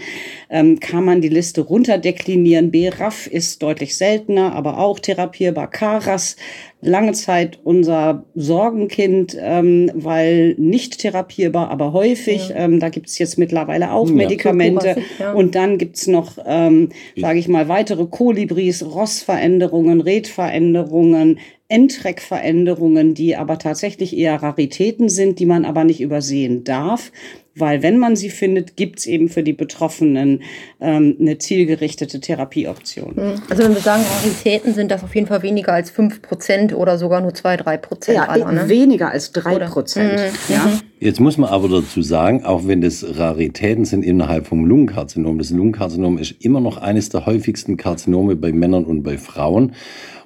ähm, 0.49 0.81
kann 0.81 1.04
man 1.04 1.21
die 1.21 1.28
Liste 1.28 1.61
runterdeklinieren. 1.61 2.71
BRAF 2.71 3.26
ist 3.26 3.62
deutlich 3.62 3.99
seltener, 3.99 4.54
aber 4.54 4.78
auch 4.78 5.00
therapierbar. 5.00 5.69
CARAS 5.69 6.37
lange 6.85 7.12
Zeit 7.12 7.59
unser 7.64 8.25
Sorgenkind, 8.35 9.37
ähm, 9.41 9.91
weil 9.95 10.55
nicht 10.59 10.99
therapierbar, 10.99 11.71
aber 11.71 11.93
häufig. 11.93 12.50
Ja. 12.50 12.57
Ähm, 12.57 12.81
da 12.81 12.88
gibt's 12.88 13.19
jetzt 13.19 13.38
mittlerweile 13.38 13.93
auch 13.93 14.09
ja. 14.09 14.14
Medikamente. 14.14 14.97
Ja. 15.19 15.33
Und 15.33 15.55
dann 15.55 15.79
gibt's 15.79 16.07
noch, 16.07 16.38
ähm, 16.47 16.91
sage 17.17 17.38
ich 17.38 17.49
mal, 17.49 17.69
weitere 17.69 18.07
Kolibris, 18.07 18.85
Rossveränderungen, 18.85 20.00
Redveränderungen, 20.00 21.38
Endtrack-Veränderungen, 21.68 23.14
die 23.14 23.37
aber 23.37 23.59
tatsächlich 23.59 24.16
eher 24.16 24.42
Raritäten 24.42 25.09
sind, 25.09 25.38
die 25.38 25.47
man 25.47 25.64
aber 25.64 25.85
nicht 25.85 26.00
übersehen 26.00 26.64
darf 26.64 27.11
weil 27.56 27.83
wenn 27.83 27.99
man 27.99 28.16
sie 28.16 28.30
findet, 28.30 28.76
gibt's 28.76 29.06
eben 29.06 29.28
für 29.28 29.42
die 29.42 29.52
Betroffenen 29.52 30.42
ähm, 30.80 31.16
eine 31.21 31.38
zielgerichtete 31.38 32.21
Therapieoption. 32.21 33.14
Hm. 33.16 33.42
Also 33.49 33.62
wenn 33.62 33.75
wir 33.75 33.80
sagen 33.80 34.02
Raritäten, 34.02 34.75
sind 34.75 34.90
das 34.90 35.04
auf 35.04 35.14
jeden 35.14 35.26
Fall 35.26 35.42
weniger 35.42 35.73
als 35.73 35.90
fünf 35.90 36.21
Prozent 36.21 36.75
oder 36.75 36.99
sogar 36.99 37.21
nur 37.21 37.35
zwei, 37.35 37.56
drei 37.56 37.76
Prozent 37.76 38.16
ja, 38.16 38.28
aller, 38.28 38.50
ne? 38.50 38.68
weniger 38.68 39.11
als 39.11 39.33
drei 39.33 39.59
Prozent. 39.59 40.21
Mhm. 40.21 40.54
Ja? 40.54 40.66
Mhm. 40.66 40.80
Jetzt 40.99 41.21
muss 41.21 41.38
man 41.38 41.50
aber 41.50 41.68
dazu 41.68 42.02
sagen, 42.02 42.44
auch 42.44 42.66
wenn 42.66 42.80
das 42.80 43.04
Raritäten 43.18 43.85
sind 43.85 44.04
innerhalb 44.04 44.47
vom 44.47 44.64
Lungenkarzinom, 44.64 45.38
das 45.38 45.50
Lungenkarzinom 45.50 46.18
ist 46.18 46.35
immer 46.40 46.61
noch 46.61 46.78
eines 46.78 47.11
der 47.11 47.26
häufigsten 47.26 47.76
Karzinome 47.76 48.37
bei 48.37 48.52
Männern 48.52 48.85
und 48.85 49.02
bei 49.02 49.18
Frauen. 49.18 49.75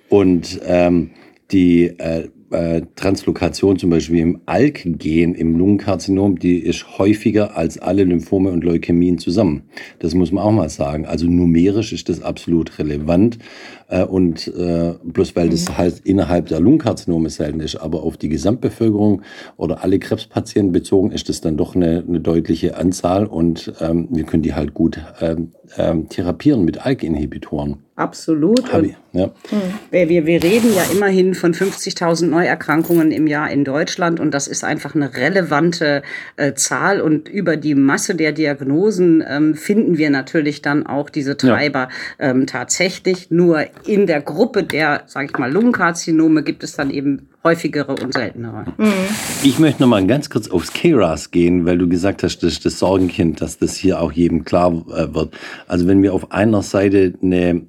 Und 0.09 0.61
ähm, 0.65 1.11
die 1.51 1.87
äh, 1.99 2.29
äh, 2.51 2.83
Translokation 2.97 3.79
zum 3.79 3.91
Beispiel 3.91 4.21
im 4.21 4.41
ALK-Gen 4.47 5.35
im 5.35 5.59
Lungenkarzinom, 5.59 6.39
die 6.39 6.59
ist 6.59 6.99
häufiger 6.99 7.57
als 7.57 7.79
alle 7.79 8.05
Lymphome 8.05 8.51
und 8.51 8.65
Leukämien 8.65 9.19
zusammen. 9.19 9.65
Das 9.99 10.15
muss 10.15 10.33
man 10.33 10.45
auch 10.45 10.53
mal 10.53 10.69
sagen. 10.69 11.05
Also 11.07 11.27
numerisch 11.27 11.93
ist 11.93 12.09
das 12.09 12.23
absolut 12.23 12.79
relevant. 12.79 13.39
Äh, 13.89 14.05
und 14.05 14.49
äh, 14.49 14.95
bloß 15.05 15.37
weil 15.37 15.49
das 15.49 15.69
mhm. 15.69 15.79
halt 15.79 16.01
innerhalb 16.05 16.47
der 16.47 16.61
Lungenkarzinome 16.61 17.31
selten 17.31 17.61
ist, 17.61 17.77
aber 17.77 18.03
auf 18.03 18.17
die 18.17 18.29
Gesamtbevölkerung 18.29 19.23
oder 19.57 19.83
alle 19.83 19.99
Krebspatienten 19.99 20.73
bezogen 20.73 21.11
ist 21.11 21.29
das 21.29 21.41
dann 21.41 21.57
doch 21.57 21.75
eine, 21.75 22.05
eine 22.07 22.21
deutliche 22.21 22.77
Anzahl 22.77 23.27
und 23.27 23.73
ähm, 23.81 24.09
wir 24.11 24.25
können 24.25 24.43
die 24.43 24.55
halt 24.55 24.75
gut 24.75 25.01
ähm, 25.21 25.53
ähm, 25.77 26.09
therapieren 26.09 26.65
mit 26.65 26.85
ALK-Inhibitoren. 26.85 27.79
Absolut. 27.99 28.63
Ich, 28.81 28.95
ja. 29.13 29.27
Mhm. 29.27 29.33
wir, 29.91 30.09
wir, 30.09 30.25
wir 30.25 30.41
reden 30.41 30.73
ja 30.73 30.85
immerhin 30.93 31.35
von 31.35 31.53
50.000 31.53 32.27
Neuerkrankungen 32.27 33.11
im 33.11 33.27
Jahr 33.27 33.51
in 33.51 33.65
Deutschland 33.65 34.21
und 34.21 34.33
das 34.33 34.47
ist 34.47 34.63
einfach 34.63 34.95
eine 34.95 35.17
relevante 35.17 36.03
äh, 36.37 36.55
Zahl 36.55 37.01
und 37.01 37.29
über 37.29 37.57
die 37.57 37.75
Masse 37.75 38.15
der 38.15 38.31
Diagnosen 38.31 39.25
ähm, 39.29 39.57
finden 39.57 39.99
wir 39.99 40.11
natürlich 40.11 40.63
dann 40.63 40.87
auch 40.87 41.11
diese 41.11 41.37
Treiber 41.37 41.89
ja. 42.21 42.31
ähm, 42.31 42.47
tatsächlich. 42.47 43.33
Nur 43.33 43.65
in 43.85 44.07
der 44.07 44.21
Gruppe 44.21 44.63
der, 44.63 45.03
sage 45.07 45.27
ich 45.33 45.37
mal, 45.37 45.51
Lungenkarzinome 45.51 46.45
gibt 46.45 46.63
es 46.63 46.77
dann 46.77 46.91
eben 46.91 47.29
häufigere 47.43 47.97
und 47.97 48.13
seltenere. 48.13 48.67
Mhm. 48.77 48.93
Ich 49.43 49.59
möchte 49.59 49.83
noch 49.83 49.89
mal 49.89 50.07
ganz 50.07 50.31
kurz 50.31 50.49
aufs 50.49 50.73
KRAS 50.73 51.33
gehen, 51.33 51.67
weil 51.67 51.79
du 51.79 51.89
gesagt 51.89 52.23
hast, 52.23 52.45
das 52.45 52.53
ist 52.53 52.65
das 52.65 52.79
Sorgenkind, 52.79 53.41
dass 53.41 53.59
das 53.59 53.75
hier 53.75 54.01
auch 54.01 54.13
jedem 54.13 54.45
klar 54.45 54.85
äh, 54.95 55.13
wird. 55.13 55.35
Also 55.67 55.89
wenn 55.89 56.01
wir 56.05 56.15
auf 56.15 56.31
einer 56.31 56.63
Seite 56.63 57.15
eine 57.21 57.67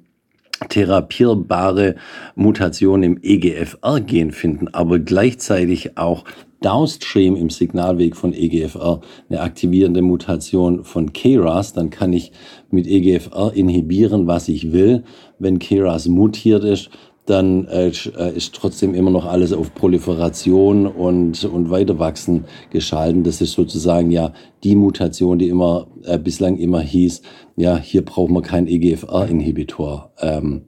therapierbare 0.68 1.96
Mutation 2.34 3.02
im 3.02 3.18
EGFR-Gen 3.22 4.32
finden, 4.32 4.68
aber 4.68 4.98
gleichzeitig 4.98 5.96
auch 5.96 6.24
downstream 6.60 7.36
im 7.36 7.50
Signalweg 7.50 8.16
von 8.16 8.34
EGFR 8.34 9.00
eine 9.28 9.40
aktivierende 9.40 10.02
Mutation 10.02 10.84
von 10.84 11.12
KRAS, 11.12 11.72
dann 11.72 11.90
kann 11.90 12.12
ich 12.12 12.32
mit 12.70 12.86
EGFR 12.86 13.52
inhibieren, 13.54 14.26
was 14.26 14.48
ich 14.48 14.72
will. 14.72 15.04
Wenn 15.38 15.58
KRAS 15.58 16.08
mutiert 16.08 16.64
ist, 16.64 16.90
dann 17.30 17.66
äh, 17.66 17.88
äh, 17.88 18.36
ist 18.36 18.54
trotzdem 18.54 18.94
immer 18.94 19.10
noch 19.10 19.24
alles 19.24 19.52
auf 19.52 19.74
Proliferation 19.74 20.86
und, 20.86 21.44
und 21.44 21.70
Weiterwachsen 21.70 22.44
geschalten. 22.70 23.24
Das 23.24 23.40
ist 23.40 23.52
sozusagen 23.52 24.10
ja 24.10 24.32
die 24.64 24.76
Mutation, 24.76 25.38
die 25.38 25.48
immer 25.48 25.86
äh, 26.04 26.18
bislang 26.18 26.58
immer 26.58 26.80
hieß, 26.80 27.22
ja, 27.56 27.78
hier 27.78 28.04
braucht 28.04 28.30
man 28.30 28.42
keinen 28.42 28.66
EGFR-Inhibitor 28.66 30.12
ähm, 30.20 30.62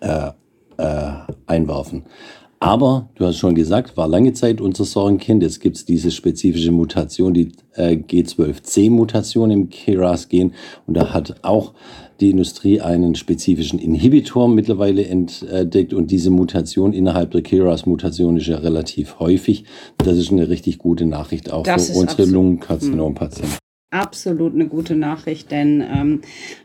äh, 0.00 0.30
äh, 0.78 1.12
einwerfen. 1.46 2.04
Aber, 2.62 3.08
du 3.16 3.26
hast 3.26 3.38
schon 3.38 3.56
gesagt, 3.56 3.96
war 3.96 4.06
lange 4.06 4.34
Zeit 4.34 4.60
unser 4.60 4.84
Sorgenkind. 4.84 5.42
Jetzt 5.42 5.60
gibt 5.60 5.76
es 5.78 5.84
diese 5.84 6.12
spezifische 6.12 6.70
Mutation, 6.70 7.34
die 7.34 7.50
äh, 7.74 7.96
G12C-Mutation 7.96 9.50
im 9.50 9.68
KRAS-Gen. 9.68 10.54
Und 10.86 10.96
da 10.96 11.12
hat 11.12 11.40
auch 11.42 11.74
die 12.22 12.30
Industrie 12.30 12.80
einen 12.80 13.14
spezifischen 13.14 13.78
Inhibitor 13.78 14.48
mittlerweile 14.48 15.04
entdeckt. 15.04 15.92
Und 15.92 16.10
diese 16.10 16.30
Mutation 16.30 16.92
innerhalb 16.92 17.32
der 17.32 17.42
KRAS-Mutation 17.42 18.36
ist 18.36 18.46
ja 18.46 18.58
relativ 18.58 19.18
häufig. 19.18 19.64
Das 19.98 20.16
ist 20.16 20.30
eine 20.30 20.48
richtig 20.48 20.78
gute 20.78 21.04
Nachricht 21.04 21.52
auch 21.52 21.64
das 21.64 21.90
für 21.90 21.98
unsere 21.98 22.24
Lungenkarzinompatienten 22.24 23.58
absolut 23.92 24.54
eine 24.54 24.66
gute 24.68 24.96
Nachricht, 24.96 25.50
denn 25.50 25.82
ähm, 25.82 26.20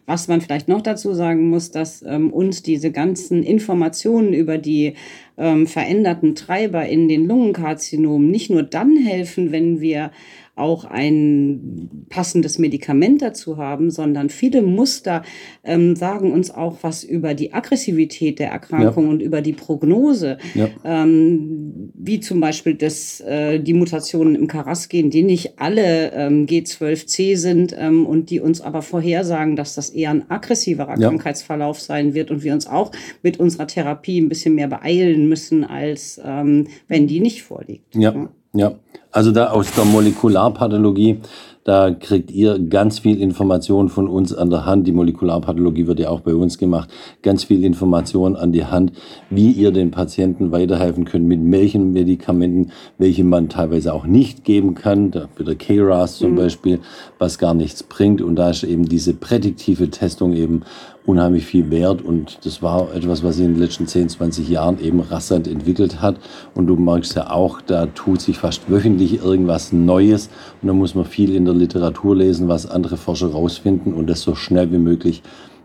was 0.08 0.30
man 0.30 0.42
vielleicht 0.42 0.70
noch 0.70 0.82
dazu 0.82 1.14
sagen 1.14 1.50
muss, 1.50 1.70
dass 1.70 2.02
ähm, 2.02 2.32
uns 2.32 2.64
diese 2.64 2.92
ganzen 2.92 3.44
Informationen 3.44 4.34
über 4.34 4.58
die 4.58 4.94
ähm, 5.38 5.68
veränderten 5.68 6.34
Treiber 6.34 6.88
in 6.88 7.10
den 7.10 7.28
Lungenkarzinomen 7.28 8.32
nicht 8.32 8.50
nur 8.50 8.64
dann 8.64 8.98
helfen, 8.98 9.52
wenn 9.52 9.82
wir 9.82 10.12
auch 10.58 10.86
ein 10.86 12.06
passendes 12.10 12.58
Medikament 12.58 13.22
dazu 13.22 13.58
haben, 13.58 13.92
sondern 13.92 14.30
viele 14.30 14.62
Muster 14.62 15.24
ähm, 15.64 15.96
sagen 15.96 16.32
uns 16.32 16.52
auch 16.52 16.78
was 16.82 17.04
über 17.04 17.34
die 17.34 17.54
Aggressivität 17.54 18.40
der 18.40 18.50
Erkrankung 18.50 19.06
ja. 19.06 19.10
und 19.12 19.22
über 19.22 19.42
die 19.42 19.54
Prognose, 19.54 20.38
ja. 20.56 20.70
ähm, 20.84 21.92
wie 21.94 22.20
zum 22.20 22.40
Beispiel 22.40 22.74
das, 22.74 23.22
äh, 23.22 23.60
die 23.60 23.74
Mutationen 23.74 24.36
im 24.36 24.48
Karas-Gen, 24.48 25.12
die 25.12 25.24
nicht 25.24 25.60
alle 25.60 26.12
ähm, 26.14 26.48
G12C 26.48 27.38
sind 27.38 27.76
ähm, 27.78 28.06
und 28.06 28.30
die 28.32 28.40
uns 28.40 28.60
aber 28.62 28.82
vorhersagen, 28.82 29.56
dass 29.56 29.76
das 29.76 29.94
eher 29.98 30.12
ein 30.12 30.30
aggressiverer 30.30 30.98
ja. 31.00 31.10
Krankheitsverlauf 31.10 31.80
sein 31.80 32.14
wird 32.14 32.32
und 32.32 32.44
wir 32.44 32.54
uns 32.54 32.68
auch 32.68 32.92
mit 33.24 33.40
unserer 33.40 33.68
Therapie 33.68 34.22
ein 34.22 34.30
bisschen 34.30 34.56
mehr 34.56 34.68
beeilen 34.68 35.28
müssen, 35.28 35.64
als 35.64 36.22
ähm, 36.24 36.68
wenn 36.88 37.08
die 37.08 37.20
nicht 37.20 37.44
vorliegt. 37.44 37.96
Ja. 37.96 38.30
Ja, 38.54 38.74
also 39.12 39.32
da 39.32 39.50
aus 39.52 39.72
der 39.74 39.86
Molekularpathologie, 39.86 41.20
da 41.68 41.92
kriegt 41.92 42.32
ihr 42.32 42.60
ganz 42.60 43.00
viel 43.00 43.20
Information 43.20 43.90
von 43.90 44.08
uns 44.08 44.34
an 44.34 44.50
der 44.50 44.66
Hand. 44.66 44.88
Die 44.88 44.94
Molekularpathologie 44.94 45.86
wird 45.86 46.00
ja 46.00 46.08
auch 46.08 46.22
bei 46.22 46.34
uns 46.34 46.58
gemacht. 46.58 46.90
Ganz 47.24 47.44
viel 47.44 47.66
Information 47.66 48.38
an 48.38 48.54
die 48.54 48.64
Hand, 48.64 48.94
wie 49.30 49.52
ihr 49.52 49.72
den 49.72 49.92
Patienten 49.92 50.54
weiterhelfen 50.54 51.04
könnt, 51.04 51.28
mit 51.28 51.42
welchen 51.52 51.92
Medikamenten, 51.92 52.72
welche 52.98 53.26
man 53.26 53.50
teilweise 53.50 53.94
auch 53.94 54.06
nicht 54.06 54.46
geben 54.46 54.76
kann. 54.76 55.12
Da 55.12 55.28
wird 55.36 55.50
der 55.50 55.56
KRAS 55.56 56.18
zum 56.18 56.32
mhm. 56.32 56.36
Beispiel, 56.38 56.80
was 57.20 57.38
gar 57.38 57.54
nichts 57.54 57.84
bringt. 57.84 58.22
Und 58.22 58.38
da 58.38 58.52
ist 58.52 58.64
eben 58.64 58.88
diese 58.88 59.14
prädiktive 59.14 59.90
Testung 59.90 60.32
eben 60.32 60.62
unheimlich 61.08 61.46
viel 61.46 61.72
wert 61.72 62.02
und 62.02 62.46
das 62.46 62.62
war 62.62 62.94
etwas, 62.94 63.24
was 63.24 63.38
sich 63.38 63.46
in 63.46 63.54
den 63.54 63.62
letzten 63.62 63.88
10, 63.88 64.10
20 64.10 64.50
Jahren 64.50 64.80
eben 64.82 65.00
rasant 65.00 65.48
entwickelt 65.48 66.02
hat 66.02 66.20
und 66.54 66.68
du 66.68 66.76
merkst 66.76 67.16
ja 67.16 67.32
auch, 67.32 67.62
da 67.62 67.86
tut 67.86 68.20
sich 68.20 68.38
fast 68.38 68.70
wöchentlich 68.70 69.24
irgendwas 69.24 69.72
Neues 69.72 70.30
und 70.62 70.68
da 70.68 70.74
muss 70.74 70.96
man 70.96 71.06
viel 71.06 71.34
in 71.34 71.46
der 71.46 71.54
Literatur 71.54 72.18
lesen, 72.18 72.50
was 72.50 72.70
andere 72.70 72.98
Forscher 72.98 73.32
rausfinden 73.32 73.94
und 73.94 74.08
das 74.08 74.22
so 74.22 74.36
schnell 74.36 74.70
wie 74.74 74.80
möglich 74.80 75.24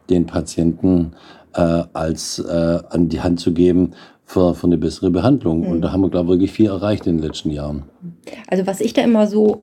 den 0.08 0.26
Patienten 0.26 1.12
äh, 1.54 1.82
als 1.92 2.38
äh, 2.38 2.78
an 2.90 3.08
die 3.08 3.20
Hand 3.20 3.40
zu 3.40 3.52
geben 3.52 3.94
für, 4.24 4.54
für 4.54 4.68
eine 4.68 4.78
bessere 4.78 5.10
Behandlung. 5.10 5.62
Mhm. 5.62 5.66
Und 5.66 5.80
da 5.82 5.90
haben 5.90 6.02
wir, 6.02 6.10
glaube 6.10 6.28
ich, 6.28 6.38
wirklich 6.38 6.52
viel 6.52 6.68
erreicht 6.68 7.06
in 7.08 7.16
den 7.16 7.26
letzten 7.26 7.50
Jahren. 7.50 7.84
Also 8.46 8.64
was 8.66 8.80
ich 8.80 8.92
da 8.92 9.02
immer 9.02 9.26
so 9.26 9.62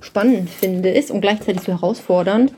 spannend 0.00 0.50
finde, 0.50 0.90
ist 0.90 1.10
und 1.10 1.22
gleichzeitig 1.22 1.62
so 1.62 1.72
herausfordernd, 1.72 2.52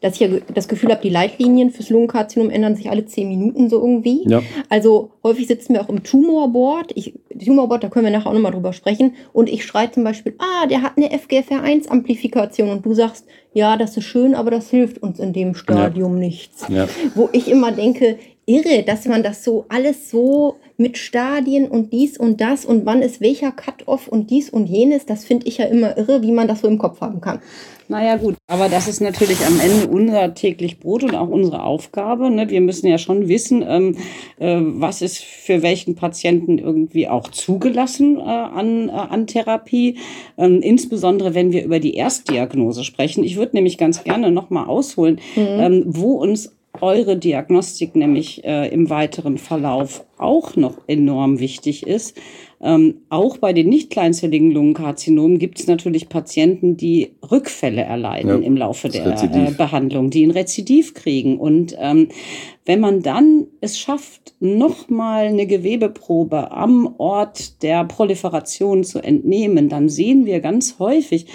dass 0.00 0.14
ich 0.14 0.20
ja 0.20 0.28
das 0.52 0.68
Gefühl 0.68 0.90
habe, 0.90 1.00
die 1.00 1.08
Leitlinien 1.08 1.70
fürs 1.70 1.88
Lungenkarzinom 1.88 2.50
ändern 2.50 2.76
sich 2.76 2.90
alle 2.90 3.06
zehn 3.06 3.28
Minuten 3.28 3.70
so 3.70 3.80
irgendwie. 3.80 4.28
Ja. 4.28 4.42
Also 4.68 5.12
häufig 5.22 5.46
sitzen 5.46 5.72
wir 5.72 5.80
auch 5.80 5.88
im 5.88 6.02
Tumorboard. 6.02 6.92
Ich, 6.94 7.14
Tumorboard, 7.42 7.84
da 7.84 7.88
können 7.88 8.04
wir 8.04 8.12
nachher 8.12 8.28
auch 8.28 8.34
nochmal 8.34 8.52
drüber 8.52 8.74
sprechen. 8.74 9.14
Und 9.32 9.48
ich 9.48 9.64
schreie 9.64 9.90
zum 9.90 10.04
Beispiel, 10.04 10.34
ah, 10.38 10.66
der 10.66 10.82
hat 10.82 10.98
eine 10.98 11.08
FGFR1-Amplifikation. 11.08 12.68
Und 12.68 12.84
du 12.84 12.92
sagst, 12.92 13.24
ja, 13.54 13.78
das 13.78 13.96
ist 13.96 14.04
schön, 14.04 14.34
aber 14.34 14.50
das 14.50 14.68
hilft 14.68 15.02
uns 15.02 15.18
in 15.18 15.32
dem 15.32 15.54
Stadium 15.54 16.14
ja. 16.14 16.18
nichts. 16.18 16.66
Ja. 16.68 16.86
Wo 17.14 17.30
ich 17.32 17.48
immer 17.48 17.72
denke, 17.72 18.18
irre, 18.46 18.82
dass 18.82 19.06
man 19.06 19.22
das 19.22 19.42
so 19.42 19.64
alles 19.68 20.10
so 20.10 20.56
mit 20.76 20.98
Stadien 20.98 21.68
und 21.68 21.92
dies 21.92 22.18
und 22.18 22.40
das 22.40 22.64
und 22.64 22.84
wann 22.86 23.02
ist 23.02 23.20
welcher 23.20 23.52
Cut-off 23.52 24.08
und 24.08 24.30
dies 24.30 24.50
und 24.50 24.66
jenes, 24.66 25.06
das 25.06 25.24
finde 25.24 25.46
ich 25.46 25.58
ja 25.58 25.66
immer 25.66 25.96
irre, 25.96 26.22
wie 26.22 26.32
man 26.32 26.48
das 26.48 26.60
so 26.60 26.68
im 26.68 26.78
Kopf 26.78 27.00
haben 27.00 27.20
kann. 27.20 27.40
Naja 27.86 28.16
gut, 28.16 28.36
aber 28.46 28.70
das 28.70 28.88
ist 28.88 29.02
natürlich 29.02 29.44
am 29.44 29.60
Ende 29.60 29.88
unser 29.88 30.34
täglich 30.34 30.80
Brot 30.80 31.04
und 31.04 31.14
auch 31.14 31.28
unsere 31.28 31.62
Aufgabe. 31.62 32.30
Ne? 32.30 32.48
Wir 32.48 32.62
müssen 32.62 32.86
ja 32.86 32.96
schon 32.96 33.28
wissen, 33.28 33.62
ähm, 33.66 33.96
äh, 34.38 34.56
was 34.58 35.02
ist 35.02 35.18
für 35.18 35.62
welchen 35.62 35.94
Patienten 35.94 36.58
irgendwie 36.58 37.08
auch 37.08 37.28
zugelassen 37.28 38.16
äh, 38.18 38.22
an, 38.22 38.88
äh, 38.88 38.92
an 38.92 39.26
Therapie. 39.26 39.98
Ähm, 40.38 40.62
insbesondere 40.62 41.34
wenn 41.34 41.52
wir 41.52 41.62
über 41.62 41.78
die 41.78 41.94
Erstdiagnose 41.94 42.84
sprechen. 42.84 43.22
Ich 43.22 43.36
würde 43.36 43.56
nämlich 43.56 43.76
ganz 43.76 44.02
gerne 44.02 44.30
nochmal 44.30 44.66
ausholen, 44.66 45.20
mhm. 45.36 45.42
ähm, 45.42 45.82
wo 45.86 46.12
uns 46.14 46.52
eure 46.84 47.16
Diagnostik 47.16 47.96
nämlich 47.96 48.44
äh, 48.44 48.68
im 48.68 48.90
weiteren 48.90 49.38
Verlauf 49.38 50.04
auch 50.18 50.54
noch 50.54 50.76
enorm 50.86 51.40
wichtig 51.40 51.86
ist. 51.86 52.16
Ähm, 52.60 53.02
auch 53.08 53.38
bei 53.38 53.52
den 53.52 53.68
nicht 53.68 53.90
kleinzelligen 53.90 54.50
Lungenkarzinomen 54.50 55.38
gibt 55.38 55.58
es 55.58 55.66
natürlich 55.66 56.08
Patienten, 56.08 56.76
die 56.76 57.12
Rückfälle 57.30 57.82
erleiden 57.82 58.42
ja, 58.42 58.46
im 58.46 58.56
Laufe 58.56 58.88
der 58.88 59.06
äh, 59.06 59.50
Behandlung, 59.50 60.10
die 60.10 60.26
ein 60.26 60.30
Rezidiv 60.30 60.94
kriegen. 60.94 61.38
Und 61.38 61.74
ähm, 61.78 62.08
wenn 62.66 62.80
man 62.80 63.02
dann 63.02 63.46
es 63.60 63.78
schafft, 63.78 64.34
nochmal 64.40 65.26
eine 65.26 65.46
Gewebeprobe 65.46 66.52
am 66.52 66.94
Ort 66.98 67.62
der 67.62 67.84
Proliferation 67.84 68.84
zu 68.84 69.02
entnehmen, 69.02 69.68
dann 69.68 69.88
sehen 69.88 70.26
wir 70.26 70.40
ganz 70.40 70.78
häufig 70.78 71.26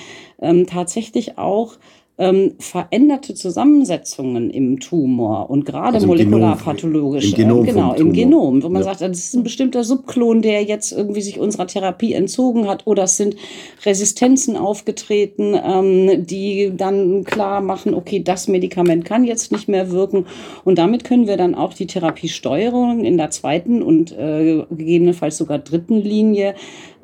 ähm, 0.41 0.67
tatsächlich 0.67 1.37
auch 1.37 1.77
ähm, 2.19 2.55
veränderte 2.59 3.33
Zusammensetzungen 3.33 4.49
im 4.49 4.81
Tumor 4.81 5.49
und 5.49 5.65
gerade 5.65 5.95
also 5.95 6.07
molekularpathologisch. 6.07 7.31
Im 7.31 7.35
Genom, 7.35 7.63
äh, 7.63 7.71
genau, 7.71 7.93
im 7.93 8.11
Genom, 8.11 8.61
wo 8.61 8.67
man 8.67 8.81
ja. 8.81 8.89
sagt, 8.89 9.01
das 9.01 9.17
ist 9.17 9.35
ein 9.35 9.43
bestimmter 9.43 9.85
Subklon, 9.85 10.41
der 10.41 10.61
jetzt 10.63 10.91
irgendwie 10.91 11.21
sich 11.21 11.39
unserer 11.39 11.65
Therapie 11.65 12.13
entzogen 12.13 12.67
hat 12.67 12.85
oder 12.85 13.03
es 13.03 13.15
sind 13.15 13.37
Resistenzen 13.85 14.57
aufgetreten, 14.57 15.55
ähm, 15.63 16.25
die 16.25 16.73
dann 16.75 17.23
klar 17.23 17.61
machen, 17.61 17.93
okay, 17.93 18.21
das 18.21 18.49
Medikament 18.49 19.05
kann 19.05 19.23
jetzt 19.23 19.53
nicht 19.53 19.69
mehr 19.69 19.91
wirken 19.91 20.25
und 20.65 20.77
damit 20.77 21.05
können 21.05 21.25
wir 21.25 21.37
dann 21.37 21.55
auch 21.55 21.73
die 21.73 21.87
Therapiesteuerung 21.87 23.05
in 23.05 23.17
der 23.17 23.31
zweiten 23.31 23.81
und 23.81 24.11
äh, 24.11 24.65
gegebenenfalls 24.69 25.37
sogar 25.37 25.59
dritten 25.59 25.95
Linie 25.95 26.53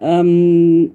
ähm, 0.01 0.91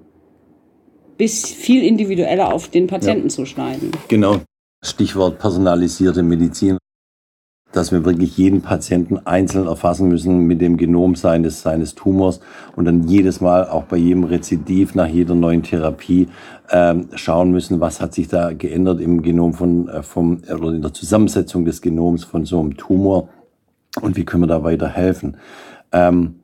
bis 1.21 1.45
viel 1.45 1.83
individueller 1.83 2.51
auf 2.51 2.69
den 2.69 2.87
Patienten 2.87 3.27
ja. 3.27 3.29
zu 3.29 3.45
schneiden. 3.45 3.91
Genau. 4.07 4.37
Stichwort 4.83 5.37
personalisierte 5.37 6.23
Medizin. 6.23 6.79
Dass 7.73 7.91
wir 7.91 8.05
wirklich 8.05 8.35
jeden 8.37 8.63
Patienten 8.63 9.19
einzeln 9.19 9.67
erfassen 9.67 10.07
müssen 10.07 10.47
mit 10.47 10.61
dem 10.61 10.77
Genom 10.77 11.13
seines, 11.13 11.61
seines 11.61 11.93
Tumors 11.93 12.39
und 12.75 12.85
dann 12.85 13.07
jedes 13.07 13.39
Mal 13.39 13.69
auch 13.69 13.83
bei 13.83 13.97
jedem 13.97 14.23
Rezidiv 14.23 14.95
nach 14.95 15.05
jeder 15.05 15.35
neuen 15.35 15.61
Therapie 15.61 16.27
ähm, 16.71 17.09
schauen 17.13 17.51
müssen, 17.51 17.79
was 17.79 18.01
hat 18.01 18.15
sich 18.15 18.27
da 18.27 18.53
geändert 18.53 18.99
im 18.99 19.21
Genom 19.21 19.53
von, 19.53 19.89
äh, 19.89 20.01
vom, 20.01 20.41
oder 20.51 20.73
in 20.73 20.81
der 20.81 20.91
Zusammensetzung 20.91 21.65
des 21.65 21.83
Genoms 21.83 22.23
von 22.23 22.45
so 22.45 22.59
einem 22.59 22.77
Tumor 22.77 23.29
und 24.01 24.17
wie 24.17 24.25
können 24.25 24.41
wir 24.41 24.47
da 24.47 24.63
weiter 24.63 24.89
helfen. 24.89 25.37
Ähm, 25.91 26.40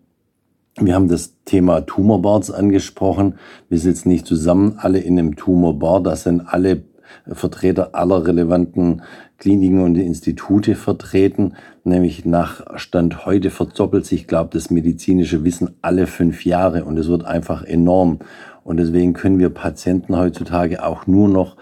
wir 0.79 0.93
haben 0.93 1.07
das 1.07 1.33
Thema 1.45 1.81
Tumorboards 1.81 2.51
angesprochen. 2.51 3.35
Wir 3.67 3.79
sitzen 3.79 4.09
nicht 4.09 4.27
zusammen 4.27 4.77
alle 4.77 4.99
in 4.99 5.17
einem 5.17 5.35
Tumorboard. 5.35 6.05
Da 6.05 6.15
sind 6.15 6.41
alle 6.41 6.83
Vertreter 7.31 7.95
aller 7.95 8.27
relevanten 8.27 9.01
Kliniken 9.39 9.81
und 9.81 9.95
Institute 9.95 10.75
vertreten. 10.75 11.53
Nämlich 11.83 12.25
nach 12.25 12.77
Stand 12.77 13.25
heute 13.25 13.49
verdoppelt 13.49 14.05
sich, 14.05 14.27
glaube 14.27 14.51
das 14.53 14.69
medizinische 14.69 15.43
Wissen 15.43 15.75
alle 15.81 16.05
fünf 16.05 16.45
Jahre 16.45 16.85
und 16.85 16.97
es 16.97 17.07
wird 17.07 17.25
einfach 17.25 17.63
enorm. 17.63 18.19
Und 18.63 18.77
deswegen 18.77 19.13
können 19.13 19.39
wir 19.39 19.49
Patienten 19.49 20.15
heutzutage 20.15 20.83
auch 20.83 21.07
nur 21.07 21.27
noch 21.27 21.55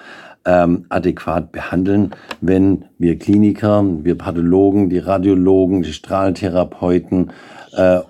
ähm, 0.44 0.86
adäquat 0.90 1.52
behandeln, 1.52 2.12
wenn 2.42 2.86
wir 2.98 3.18
Kliniker, 3.18 3.84
wir 4.04 4.18
Pathologen, 4.18 4.90
die 4.90 5.00
Radiologen, 5.00 5.84
die 5.84 5.94
Strahlentherapeuten 5.94 7.30
äh, 7.30 7.32
äh, 7.76 8.02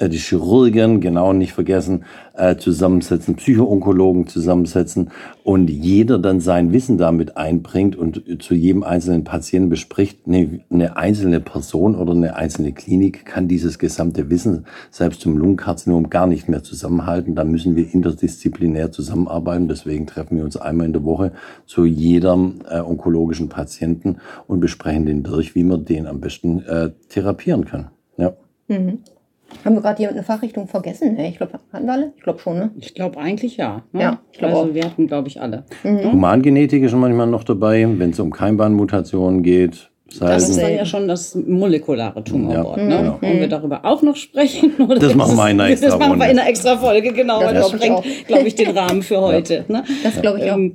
die 0.00 0.18
Chirurgen, 0.18 1.00
genau 1.00 1.32
nicht 1.32 1.52
vergessen, 1.52 2.04
äh, 2.34 2.56
zusammensetzen, 2.56 3.36
Psychoonkologen 3.36 4.26
zusammensetzen 4.26 5.10
und 5.42 5.68
jeder 5.68 6.18
dann 6.18 6.40
sein 6.40 6.72
Wissen 6.72 6.98
damit 6.98 7.36
einbringt 7.36 7.96
und 7.96 8.22
zu 8.42 8.54
jedem 8.54 8.82
einzelnen 8.82 9.24
Patienten 9.24 9.70
bespricht. 9.70 10.26
Eine, 10.26 10.60
eine 10.70 10.96
einzelne 10.96 11.40
Person 11.40 11.94
oder 11.94 12.12
eine 12.12 12.36
einzelne 12.36 12.72
Klinik 12.72 13.24
kann 13.24 13.48
dieses 13.48 13.78
gesamte 13.78 14.28
Wissen 14.28 14.66
selbst 14.90 15.20
zum 15.22 15.36
Lungenkarzinom 15.36 16.10
gar 16.10 16.26
nicht 16.26 16.48
mehr 16.48 16.62
zusammenhalten. 16.62 17.34
Da 17.34 17.44
müssen 17.44 17.76
wir 17.76 17.92
interdisziplinär 17.92 18.92
zusammenarbeiten. 18.92 19.68
Deswegen 19.68 20.06
treffen 20.06 20.36
wir 20.36 20.44
uns 20.44 20.56
einmal 20.56 20.86
in 20.86 20.92
der 20.92 21.04
Woche 21.04 21.32
zu 21.64 21.86
jedem 21.86 22.60
äh, 22.68 22.80
onkologischen 22.80 23.48
Patienten 23.48 24.16
und 24.46 24.60
besprechen 24.60 25.06
den 25.06 25.22
durch, 25.22 25.54
wie 25.54 25.64
man 25.64 25.84
den 25.84 26.06
am 26.06 26.20
besten 26.20 26.62
äh, 26.64 26.90
therapieren 27.08 27.64
kann. 27.64 27.90
Ja. 28.18 28.34
Mhm. 28.68 28.98
Haben 29.64 29.74
wir 29.74 29.82
gerade 29.82 30.00
jemand 30.00 30.18
eine 30.18 30.24
Fachrichtung 30.24 30.68
vergessen? 30.68 31.18
Ich 31.18 31.38
glaube, 31.38 31.54
hatten 31.72 31.86
wir 31.86 31.92
alle? 31.92 32.12
Ich 32.16 32.22
glaube 32.22 32.38
schon, 32.38 32.58
ne? 32.58 32.70
Ich 32.78 32.94
glaube 32.94 33.18
eigentlich 33.18 33.56
ja. 33.56 33.82
Ne? 33.92 34.02
Ja, 34.02 34.20
ich 34.32 34.38
glaube 34.38 34.54
Also 34.54 34.70
auch. 34.70 34.74
wir 34.74 34.84
hatten, 34.84 35.06
glaube 35.06 35.28
ich, 35.28 35.40
alle. 35.40 35.64
Mhm. 35.82 36.12
Humangenetik 36.12 36.82
ist 36.82 36.90
schon 36.90 37.00
manchmal 37.00 37.26
noch 37.26 37.44
dabei, 37.44 37.86
wenn 37.88 38.10
es 38.10 38.20
um 38.20 38.32
Keimbahnmutationen 38.32 39.42
geht. 39.42 39.90
Das 40.20 40.48
ist 40.48 40.60
dann 40.60 40.72
ja 40.72 40.86
schon 40.86 41.08
das 41.08 41.34
molekulare 41.34 42.22
Tumorboard. 42.22 42.78
Ja, 42.78 42.84
ne? 42.84 42.96
Genau. 42.96 43.18
Wollen 43.20 43.40
wir 43.40 43.48
darüber 43.48 43.84
auch 43.84 44.02
noch 44.02 44.16
sprechen? 44.16 44.72
Oder 44.78 45.00
das 45.00 45.14
machen 45.14 45.36
wir 45.36 45.50
in 45.50 45.60
einer 45.60 45.70
extra 45.70 45.88
Das 45.88 45.98
machen 45.98 46.18
wir 46.18 46.30
in 46.30 46.38
einer 46.38 46.48
extra 46.48 46.76
Folge, 46.76 47.12
genau. 47.12 47.40
Das, 47.40 47.52
das 47.52 47.70
sprengt, 47.70 48.04
glaube 48.26 48.46
ich, 48.46 48.54
den 48.54 48.76
Rahmen 48.76 49.02
für 49.02 49.20
heute. 49.20 49.64
Ja. 49.68 49.80
Ne? 49.80 49.84
Das 50.04 50.20
glaube 50.20 50.38
ich 50.38 50.50
auch. 50.50 50.56
Ähm, 50.56 50.72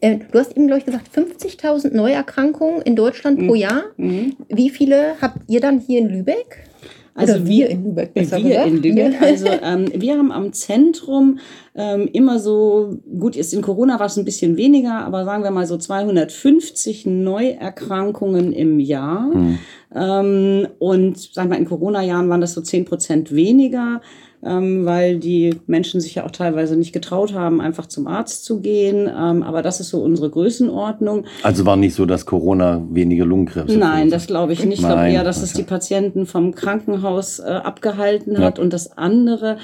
äh, 0.00 0.18
du 0.30 0.38
hast 0.38 0.56
eben, 0.56 0.66
glaube 0.66 0.80
ich, 0.80 0.84
gesagt, 0.84 1.08
50.000 1.14 1.94
Neuerkrankungen 1.96 2.82
in 2.82 2.96
Deutschland 2.96 3.38
pro 3.38 3.54
mhm. 3.54 3.60
Jahr. 3.60 3.82
Mhm. 3.96 4.36
Wie 4.48 4.70
viele 4.70 5.14
habt 5.20 5.38
ihr 5.48 5.60
dann 5.60 5.80
hier 5.80 6.00
in 6.00 6.08
Lübeck? 6.08 6.69
Also 7.14 7.34
Oder 7.34 7.46
wir 7.46 7.68
in 7.68 7.84
Lübeck, 7.84 8.14
besser 8.14 8.38
wir 8.38 8.48
gesagt. 8.48 8.68
in 8.68 8.82
Lübeck. 8.82 9.14
Also 9.20 9.46
ähm, 9.46 9.86
wir 9.94 10.16
haben 10.16 10.32
am 10.32 10.52
Zentrum 10.52 11.38
ähm, 11.74 12.08
immer 12.12 12.38
so, 12.38 12.98
gut, 13.18 13.36
jetzt 13.36 13.52
in 13.52 13.62
Corona 13.62 13.98
war 13.98 14.06
es 14.06 14.16
ein 14.16 14.24
bisschen 14.24 14.56
weniger, 14.56 15.04
aber 15.04 15.24
sagen 15.24 15.42
wir 15.42 15.50
mal 15.50 15.66
so 15.66 15.76
250 15.76 17.06
Neuerkrankungen 17.06 18.52
im 18.52 18.80
Jahr. 18.80 19.22
Mhm. 19.34 19.58
Ähm, 19.94 20.68
und 20.78 21.18
sagen 21.18 21.50
wir, 21.50 21.58
in 21.58 21.64
Corona-Jahren 21.64 22.28
waren 22.28 22.40
das 22.40 22.54
so 22.54 22.60
10 22.60 22.84
Prozent 22.84 23.34
weniger 23.34 24.00
ähm, 24.42 24.86
weil 24.86 25.18
die 25.18 25.56
Menschen 25.66 26.00
sich 26.00 26.14
ja 26.14 26.24
auch 26.24 26.30
teilweise 26.30 26.76
nicht 26.76 26.92
getraut 26.92 27.34
haben, 27.34 27.60
einfach 27.60 27.86
zum 27.86 28.06
Arzt 28.06 28.44
zu 28.44 28.60
gehen. 28.60 29.06
Ähm, 29.06 29.42
aber 29.42 29.62
das 29.62 29.80
ist 29.80 29.90
so 29.90 30.02
unsere 30.02 30.30
Größenordnung. 30.30 31.24
Also 31.42 31.66
war 31.66 31.76
nicht 31.76 31.94
so, 31.94 32.06
dass 32.06 32.24
Corona 32.24 32.82
weniger 32.90 33.26
Lungenkrebs 33.26 33.74
Nein, 33.74 34.10
das 34.10 34.26
glaube 34.26 34.52
ich 34.52 34.64
nicht. 34.64 34.80
Ich 34.80 34.86
glaube 34.86 35.10
eher, 35.10 35.24
dass 35.24 35.42
es 35.42 35.52
die 35.52 35.62
Patienten 35.62 36.26
vom 36.26 36.54
Krankenhaus 36.54 37.38
äh, 37.38 37.42
abgehalten 37.42 38.38
hat. 38.38 38.58
Ja. 38.58 38.64
Und 38.64 38.72
das 38.72 38.96
andere, 38.96 39.58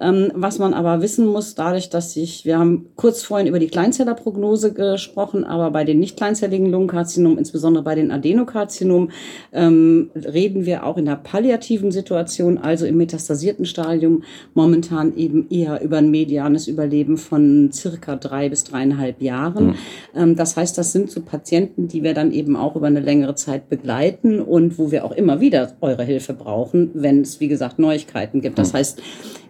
was 0.00 0.60
man 0.60 0.74
aber 0.74 1.02
wissen 1.02 1.26
muss, 1.26 1.56
dadurch, 1.56 1.90
dass 1.90 2.12
sich, 2.12 2.44
wir 2.44 2.56
haben 2.56 2.86
kurz 2.94 3.24
vorhin 3.24 3.48
über 3.48 3.58
die 3.58 3.66
Kleinzellerprognose 3.66 4.72
gesprochen, 4.72 5.42
aber 5.42 5.72
bei 5.72 5.82
den 5.82 5.98
nicht 5.98 6.16
kleinzelligen 6.16 6.70
Lungenkarzinomen, 6.70 7.36
insbesondere 7.36 7.82
bei 7.82 7.96
den 7.96 8.12
Adenokarzinomen, 8.12 9.10
ähm, 9.52 10.10
reden 10.14 10.66
wir 10.66 10.86
auch 10.86 10.98
in 10.98 11.06
der 11.06 11.16
palliativen 11.16 11.90
Situation, 11.90 12.58
also 12.58 12.86
im 12.86 12.96
metastasierten 12.96 13.64
Stadium, 13.64 14.22
momentan 14.54 15.16
eben 15.16 15.48
eher 15.50 15.82
über 15.82 15.96
ein 15.96 16.12
medianes 16.12 16.68
Überleben 16.68 17.16
von 17.16 17.70
circa 17.72 18.14
drei 18.14 18.48
bis 18.48 18.62
dreieinhalb 18.62 19.20
Jahren. 19.20 19.66
Mhm. 19.66 19.74
Ähm, 20.14 20.36
das 20.36 20.56
heißt, 20.56 20.78
das 20.78 20.92
sind 20.92 21.10
so 21.10 21.22
Patienten, 21.22 21.88
die 21.88 22.04
wir 22.04 22.14
dann 22.14 22.30
eben 22.30 22.54
auch 22.54 22.76
über 22.76 22.86
eine 22.86 23.00
längere 23.00 23.34
Zeit 23.34 23.68
begleiten 23.68 24.40
und 24.40 24.78
wo 24.78 24.92
wir 24.92 25.04
auch 25.04 25.12
immer 25.12 25.40
wieder 25.40 25.72
eure 25.80 26.04
Hilfe 26.04 26.34
brauchen, 26.34 26.90
wenn 26.94 27.22
es, 27.22 27.40
wie 27.40 27.48
gesagt, 27.48 27.80
Neuigkeiten 27.80 28.40
gibt. 28.40 28.58
Das 28.58 28.72
mhm. 28.72 28.76
heißt, 28.76 29.02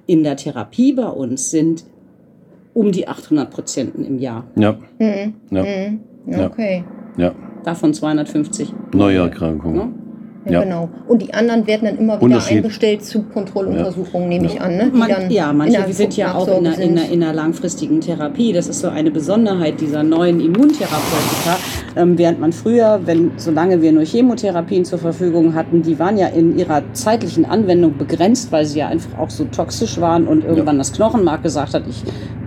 in 0.08 0.24
der 0.24 0.36
Therapie 0.36 0.94
bei 0.94 1.06
uns 1.06 1.50
sind 1.50 1.84
um 2.74 2.90
die 2.90 3.06
800 3.06 3.50
Patienten 3.50 4.04
im 4.04 4.18
Jahr. 4.18 4.44
Ja. 4.56 4.72
Mhm. 4.98 5.34
ja. 5.50 5.62
Mhm. 5.62 6.00
Okay. 6.46 6.84
Ja. 7.16 7.34
Davon 7.62 7.92
250 7.92 8.72
Neuerkrankungen. 8.94 9.76
Ja? 9.76 10.07
Ja, 10.48 10.60
ja, 10.60 10.64
genau. 10.64 10.88
Und 11.06 11.22
die 11.22 11.32
anderen 11.34 11.66
werden 11.66 11.84
dann 11.84 11.98
immer 11.98 12.20
wieder 12.20 12.44
eingestellt 12.44 13.04
zu 13.04 13.22
Kontrolluntersuchungen, 13.22 14.30
ja. 14.32 14.38
nehme 14.38 14.52
ich 14.52 14.60
an. 14.60 14.76
Ne? 14.76 14.90
Man, 14.92 15.30
ja, 15.30 15.52
manche 15.52 15.86
wir 15.86 15.94
sind 15.94 16.16
ja 16.16 16.34
auch 16.34 16.48
in 16.48 16.66
einer, 16.66 16.78
in, 16.78 16.98
einer, 16.98 17.08
in 17.08 17.22
einer, 17.22 17.32
langfristigen 17.32 18.00
Therapie. 18.00 18.52
Das 18.52 18.68
ist 18.68 18.80
so 18.80 18.88
eine 18.88 19.10
Besonderheit 19.10 19.80
dieser 19.80 20.02
neuen 20.02 20.40
Immuntherapeutika. 20.40 21.56
Ähm, 21.96 22.18
während 22.18 22.40
man 22.40 22.52
früher, 22.52 23.00
wenn 23.04 23.32
solange 23.36 23.82
wir 23.82 23.92
nur 23.92 24.04
Chemotherapien 24.04 24.84
zur 24.84 24.98
Verfügung 24.98 25.54
hatten, 25.54 25.82
die 25.82 25.98
waren 25.98 26.16
ja 26.16 26.28
in 26.28 26.58
ihrer 26.58 26.82
zeitlichen 26.92 27.44
Anwendung 27.44 27.96
begrenzt, 27.96 28.52
weil 28.52 28.64
sie 28.64 28.80
ja 28.80 28.88
einfach 28.88 29.18
auch 29.18 29.30
so 29.30 29.44
toxisch 29.44 30.00
waren 30.00 30.26
und 30.26 30.44
irgendwann 30.44 30.76
ja. 30.76 30.80
das 30.80 30.92
Knochenmark 30.92 31.42
gesagt 31.42 31.74
hat, 31.74 31.84
ich 31.88 32.02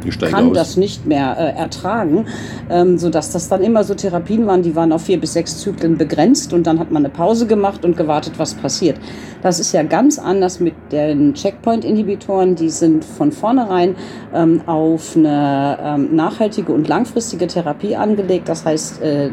Ich 0.05 0.19
kann 0.19 0.49
aus. 0.49 0.55
das 0.55 0.77
nicht 0.77 1.05
mehr 1.05 1.37
äh, 1.37 1.59
ertragen, 1.59 2.25
ähm, 2.69 2.97
sodass 2.97 3.31
das 3.31 3.49
dann 3.49 3.61
immer 3.61 3.83
so 3.83 3.93
Therapien 3.93 4.47
waren, 4.47 4.61
die 4.61 4.75
waren 4.75 4.91
auf 4.91 5.03
vier 5.03 5.19
bis 5.19 5.33
sechs 5.33 5.59
Zyklen 5.59 5.97
begrenzt 5.97 6.53
und 6.53 6.67
dann 6.67 6.79
hat 6.79 6.91
man 6.91 7.05
eine 7.05 7.13
Pause 7.13 7.47
gemacht 7.47 7.85
und 7.85 7.97
gewartet, 7.97 8.33
was 8.37 8.53
passiert. 8.53 8.99
Das 9.41 9.59
ist 9.59 9.71
ja 9.73 9.83
ganz 9.83 10.19
anders 10.19 10.59
mit 10.59 10.73
den 10.91 11.33
Checkpoint-Inhibitoren, 11.33 12.55
die 12.55 12.69
sind 12.69 13.03
von 13.05 13.31
vornherein 13.31 13.95
ähm, 14.33 14.61
auf 14.65 15.15
eine 15.15 15.77
ähm, 15.83 16.15
nachhaltige 16.15 16.71
und 16.71 16.87
langfristige 16.87 17.47
Therapie 17.47 17.95
angelegt. 17.95 18.49
Das 18.49 18.65
heißt, 18.65 19.01
äh, 19.01 19.31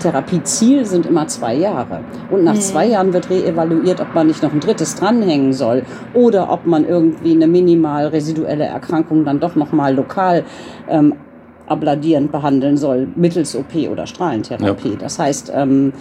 Therapieziel 0.00 0.84
sind 0.84 1.06
immer 1.06 1.28
zwei 1.28 1.54
Jahre. 1.54 2.00
Und 2.30 2.44
nach 2.44 2.58
zwei 2.58 2.86
Jahren 2.86 3.12
wird 3.12 3.30
reevaluiert, 3.30 4.00
ob 4.00 4.14
man 4.14 4.26
nicht 4.26 4.42
noch 4.42 4.52
ein 4.52 4.60
drittes 4.60 4.96
dranhängen 4.96 5.52
soll 5.52 5.84
oder 6.14 6.50
ob 6.50 6.66
man 6.66 6.86
irgendwie 6.86 7.32
eine 7.32 7.46
minimal 7.46 8.08
residuelle 8.08 8.64
Erkrankung 8.64 9.24
dann 9.24 9.38
doch 9.38 9.54
nochmal 9.54 9.94
lokal 9.94 10.44
ähm, 10.88 11.14
abladierend 11.66 12.32
behandeln 12.32 12.76
soll, 12.76 13.08
mittels 13.14 13.54
OP 13.54 13.74
oder 13.90 14.06
Strahlentherapie. 14.06 14.96
Das 14.98 15.18
heißt, 15.18 15.52
ähm, 15.54 15.92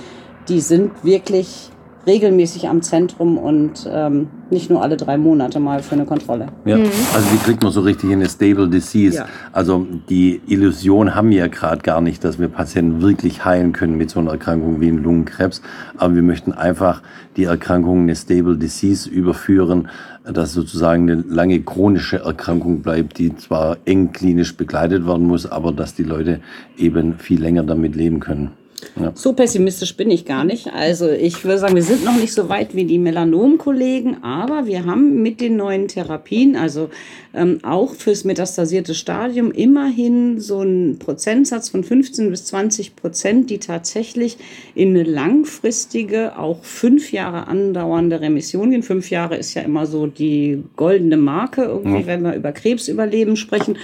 die 0.47 0.61
sind 0.61 1.03
wirklich 1.03 1.69
regelmäßig 2.07 2.67
am 2.67 2.81
Zentrum 2.81 3.37
und 3.37 3.89
ähm, 3.91 4.27
nicht 4.49 4.69
nur 4.69 4.81
alle 4.81 4.97
drei 4.97 5.17
Monate 5.17 5.59
mal 5.59 5.81
für 5.81 5.95
eine 5.95 6.05
Kontrolle. 6.05 6.47
Ja, 6.65 6.75
also 6.75 7.31
wie 7.31 7.37
kriegt 7.37 7.61
man 7.61 7.71
so 7.71 7.81
richtig 7.81 8.11
eine 8.11 8.27
Stable 8.27 8.67
Disease? 8.67 9.17
Ja. 9.17 9.25
Also 9.51 9.85
die 10.09 10.41
Illusion 10.47 11.13
haben 11.15 11.29
wir 11.29 11.37
ja 11.37 11.47
gerade 11.47 11.81
gar 11.81 12.01
nicht, 12.01 12.23
dass 12.23 12.39
wir 12.39 12.47
Patienten 12.47 13.01
wirklich 13.01 13.45
heilen 13.45 13.73
können 13.73 13.97
mit 13.97 14.09
so 14.09 14.19
einer 14.19 14.31
Erkrankung 14.31 14.81
wie 14.81 14.87
ein 14.87 15.03
Lungenkrebs. 15.03 15.61
Aber 15.97 16.15
wir 16.15 16.23
möchten 16.23 16.53
einfach 16.53 17.01
die 17.37 17.43
Erkrankung 17.43 18.03
eine 18.03 18.15
Stable 18.15 18.57
Disease 18.57 19.09
überführen, 19.09 19.87
dass 20.23 20.53
sozusagen 20.53 21.09
eine 21.09 21.23
lange 21.27 21.61
chronische 21.61 22.17
Erkrankung 22.17 22.81
bleibt, 22.81 23.17
die 23.17 23.35
zwar 23.35 23.77
eng 23.85 24.11
klinisch 24.11 24.55
begleitet 24.55 25.05
werden 25.05 25.25
muss, 25.27 25.45
aber 25.45 25.71
dass 25.71 25.95
die 25.95 26.03
Leute 26.03 26.39
eben 26.77 27.15
viel 27.17 27.41
länger 27.41 27.63
damit 27.63 27.95
leben 27.95 28.19
können. 28.19 28.51
Ja. 28.99 29.11
So 29.15 29.33
pessimistisch 29.33 29.95
bin 29.95 30.11
ich 30.11 30.25
gar 30.25 30.43
nicht. 30.43 30.67
Also 30.73 31.09
ich 31.09 31.43
würde 31.43 31.59
sagen, 31.59 31.75
wir 31.75 31.83
sind 31.83 32.03
noch 32.03 32.15
nicht 32.15 32.33
so 32.33 32.49
weit 32.49 32.75
wie 32.75 32.85
die 32.85 32.99
Melanom-Kollegen, 32.99 34.23
aber 34.23 34.65
wir 34.65 34.85
haben 34.85 35.21
mit 35.21 35.41
den 35.41 35.55
neuen 35.57 35.87
Therapien, 35.87 36.55
also 36.55 36.89
ähm, 37.33 37.59
auch 37.63 37.93
fürs 37.93 38.23
metastasierte 38.23 38.95
Stadium, 38.95 39.51
immerhin 39.51 40.39
so 40.39 40.59
einen 40.59 40.99
Prozentsatz 40.99 41.69
von 41.69 41.83
15 41.83 42.29
bis 42.29 42.45
20 42.45 42.95
Prozent, 42.95 43.49
die 43.49 43.59
tatsächlich 43.59 44.37
in 44.75 44.89
eine 44.89 45.03
langfristige, 45.03 46.37
auch 46.37 46.63
fünf 46.63 47.11
Jahre 47.11 47.47
andauernde 47.47 48.21
Remission 48.21 48.71
gehen. 48.71 48.83
Fünf 48.83 49.09
Jahre 49.09 49.35
ist 49.35 49.53
ja 49.53 49.61
immer 49.61 49.85
so 49.85 50.07
die 50.07 50.63
goldene 50.75 51.17
Marke, 51.17 51.63
irgendwie, 51.63 52.05
wenn 52.07 52.23
wir 52.23 52.35
über 52.35 52.51
Krebsüberleben 52.51 53.35
sprechen. 53.35 53.77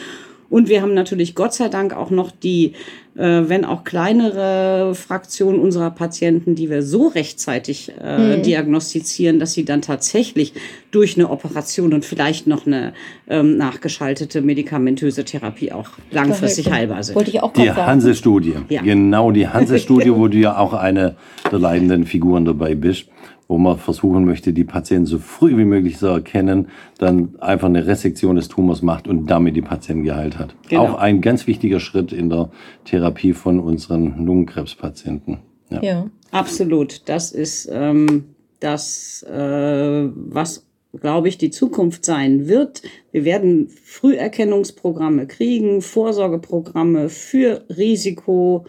Und 0.49 0.69
wir 0.69 0.81
haben 0.81 0.93
natürlich 0.93 1.36
Gott 1.36 1.53
sei 1.53 1.69
Dank 1.69 1.95
auch 1.95 2.12
noch 2.12 2.31
die, 2.31 2.73
äh, 3.15 3.43
wenn 3.47 3.65
auch 3.65 3.84
kleinere 3.84 4.93
Fraktion 4.93 5.60
unserer 5.60 5.91
Patienten, 5.91 6.55
die 6.55 6.69
wir 6.69 6.84
so 6.84 7.08
rechtzeitig 7.08 7.91
äh, 8.01 8.41
diagnostizieren, 8.41 9.39
dass 9.39 9.53
sie 9.53 9.65
dann 9.65 9.81
tatsächlich 9.81 10.53
durch 10.91 11.17
eine 11.17 11.29
Operation 11.29 11.93
und 11.93 12.05
vielleicht 12.05 12.47
noch 12.47 12.67
eine 12.67 12.93
ähm, 13.27 13.58
nachgeschaltete 13.58 14.41
medikamentöse 14.41 15.25
Therapie 15.25 15.71
auch 15.71 15.89
langfristig 16.12 16.71
heilbar 16.71 17.03
sind. 17.03 17.15
Wollte 17.15 17.31
ich 17.31 17.41
auch 17.41 17.53
Die 17.53 17.63
gerade 17.63 17.75
sagen. 17.75 17.88
Hanse-Studie. 17.88 18.53
Ja. 18.69 18.81
Genau, 18.81 19.31
die 19.31 19.47
Hanse-Studie, 19.47 20.13
wo 20.13 20.27
du 20.27 20.38
ja 20.38 20.58
auch 20.58 20.73
eine 20.73 21.15
der 21.51 21.60
leitenden 21.60 22.05
Figuren 22.05 22.45
dabei 22.45 22.75
bist, 22.75 23.08
wo 23.47 23.58
man 23.58 23.77
versuchen 23.77 24.25
möchte, 24.25 24.53
die 24.53 24.63
Patienten 24.63 25.05
so 25.05 25.19
früh 25.19 25.58
wie 25.58 25.65
möglich 25.65 25.97
zu 25.97 26.08
erkennen, 26.08 26.67
dann 26.97 27.36
einfach 27.39 27.67
eine 27.67 27.86
Resektion 27.86 28.36
des 28.36 28.47
Tumors 28.47 28.81
macht 28.81 29.08
und 29.08 29.27
damit 29.29 29.55
die 29.55 29.62
Patienten 29.62 30.03
geheilt 30.03 30.39
hat. 30.39 30.55
Genau. 30.69 30.84
Auch 30.84 30.95
ein 30.95 31.21
ganz 31.21 31.45
wichtiger 31.45 31.79
Schritt 31.79 32.12
in 32.12 32.29
der 32.29 32.49
Therapie 32.86 33.34
von 33.34 33.60
unseren 33.60 34.25
Lungenkrebspatienten. 34.25 35.38
Ja. 35.69 35.81
Ja. 35.84 36.05
Absolut. 36.31 37.08
Das 37.08 37.31
ist 37.31 37.69
ähm, 37.71 38.36
das, 38.60 39.23
äh, 39.23 40.10
was, 40.13 40.65
glaube 40.99 41.27
ich, 41.27 41.38
die 41.38 41.51
Zukunft 41.51 42.03
sein 42.03 42.47
wird. 42.47 42.81
Wir 43.12 43.25
werden 43.25 43.69
Früherkennungsprogramme 43.69 45.27
kriegen, 45.27 45.81
Vorsorgeprogramme 45.81 47.10
für 47.10 47.63
Risiko. 47.69 48.65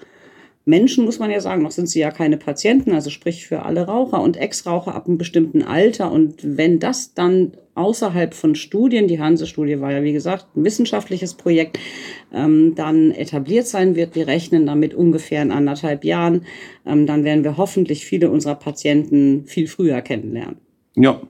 Menschen 0.68 1.04
muss 1.04 1.20
man 1.20 1.30
ja 1.30 1.40
sagen, 1.40 1.62
noch 1.62 1.70
sind 1.70 1.88
sie 1.88 2.00
ja 2.00 2.10
keine 2.10 2.36
Patienten, 2.36 2.90
also 2.90 3.08
sprich 3.08 3.46
für 3.46 3.62
alle 3.62 3.86
Raucher 3.86 4.20
und 4.20 4.36
Ex-Raucher 4.36 4.96
ab 4.96 5.06
einem 5.06 5.16
bestimmten 5.16 5.62
Alter. 5.62 6.10
Und 6.10 6.40
wenn 6.42 6.80
das 6.80 7.14
dann 7.14 7.52
außerhalb 7.76 8.34
von 8.34 8.56
Studien, 8.56 9.06
die 9.06 9.20
Hanse-Studie 9.20 9.80
war 9.80 9.92
ja 9.92 10.02
wie 10.02 10.12
gesagt 10.12 10.48
ein 10.56 10.64
wissenschaftliches 10.64 11.34
Projekt, 11.34 11.78
ähm, 12.34 12.74
dann 12.74 13.12
etabliert 13.12 13.68
sein 13.68 13.94
wird, 13.94 14.16
wir 14.16 14.26
rechnen 14.26 14.66
damit 14.66 14.92
ungefähr 14.92 15.40
in 15.40 15.52
anderthalb 15.52 16.04
Jahren, 16.04 16.42
ähm, 16.84 17.06
dann 17.06 17.22
werden 17.22 17.44
wir 17.44 17.56
hoffentlich 17.56 18.04
viele 18.04 18.28
unserer 18.28 18.56
Patienten 18.56 19.46
viel 19.46 19.68
früher 19.68 20.00
kennenlernen. 20.00 20.56
ja, 20.96 21.20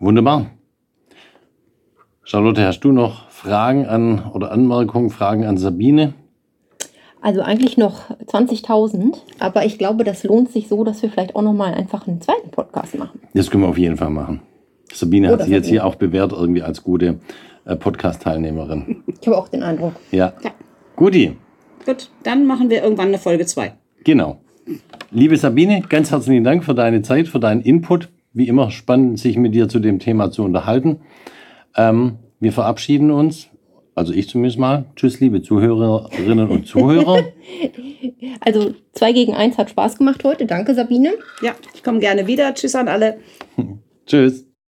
wunderbar. 0.00 0.50
Charlotte, 2.24 2.66
hast 2.66 2.80
du 2.80 2.90
noch 2.90 3.30
Fragen 3.30 3.86
an 3.86 4.32
oder 4.32 4.50
Anmerkungen, 4.50 5.10
Fragen 5.10 5.44
an 5.44 5.58
Sabine? 5.58 6.14
Also 7.22 7.40
eigentlich 7.40 7.78
noch 7.78 8.10
20.000, 8.10 9.14
aber 9.38 9.64
ich 9.64 9.78
glaube, 9.78 10.02
das 10.02 10.24
lohnt 10.24 10.50
sich 10.50 10.68
so, 10.68 10.82
dass 10.82 11.02
wir 11.02 11.08
vielleicht 11.08 11.36
auch 11.36 11.42
noch 11.42 11.52
mal 11.52 11.72
einfach 11.72 12.08
einen 12.08 12.20
zweiten 12.20 12.50
Podcast 12.50 12.98
machen. 12.98 13.20
Das 13.32 13.48
können 13.48 13.62
wir 13.62 13.68
auf 13.68 13.78
jeden 13.78 13.96
Fall 13.96 14.10
machen. 14.10 14.42
Sabine 14.92 15.28
hat 15.28 15.34
Oder 15.34 15.44
sich 15.44 15.52
jetzt 15.52 15.68
hier 15.68 15.86
auch 15.86 15.94
bewährt 15.94 16.32
irgendwie 16.32 16.62
als 16.62 16.82
gute 16.82 17.20
äh, 17.64 17.76
Podcast-Teilnehmerin. 17.76 19.04
Ich 19.20 19.26
habe 19.26 19.38
auch 19.38 19.48
den 19.48 19.62
Eindruck. 19.62 19.92
Ja. 20.10 20.32
Ja. 20.42 20.50
Guti, 20.96 21.36
Gut, 21.86 22.10
dann 22.22 22.46
machen 22.46 22.70
wir 22.70 22.82
irgendwann 22.82 23.08
eine 23.08 23.18
Folge 23.18 23.46
2. 23.46 23.72
genau. 24.04 24.38
Liebe 25.10 25.36
Sabine, 25.36 25.82
ganz 25.88 26.10
herzlichen 26.10 26.44
Dank 26.44 26.64
für 26.64 26.74
deine 26.74 27.02
Zeit, 27.02 27.28
für 27.28 27.40
deinen 27.40 27.60
Input. 27.60 28.08
Wie 28.32 28.48
immer 28.48 28.70
spannend, 28.70 29.18
sich 29.18 29.36
mit 29.36 29.54
dir 29.54 29.68
zu 29.68 29.80
dem 29.80 29.98
Thema 29.98 30.30
zu 30.30 30.44
unterhalten. 30.44 31.00
Ähm, 31.76 32.18
wir 32.40 32.52
verabschieden 32.52 33.10
uns. 33.10 33.48
Also 33.94 34.12
ich 34.12 34.28
zumindest 34.28 34.58
mal. 34.58 34.86
Tschüss, 34.96 35.20
liebe 35.20 35.42
Zuhörerinnen 35.42 36.48
und 36.48 36.66
Zuhörer. 36.66 37.24
Also 38.40 38.74
2 38.94 39.12
gegen 39.12 39.34
1 39.34 39.58
hat 39.58 39.70
Spaß 39.70 39.98
gemacht 39.98 40.24
heute. 40.24 40.46
Danke, 40.46 40.74
Sabine. 40.74 41.12
Ja, 41.42 41.54
ich 41.74 41.84
komme 41.84 42.00
gerne 42.00 42.26
wieder. 42.26 42.54
Tschüss 42.54 42.74
an 42.74 42.88
alle. 42.88 43.18
Tschüss. 44.06 44.51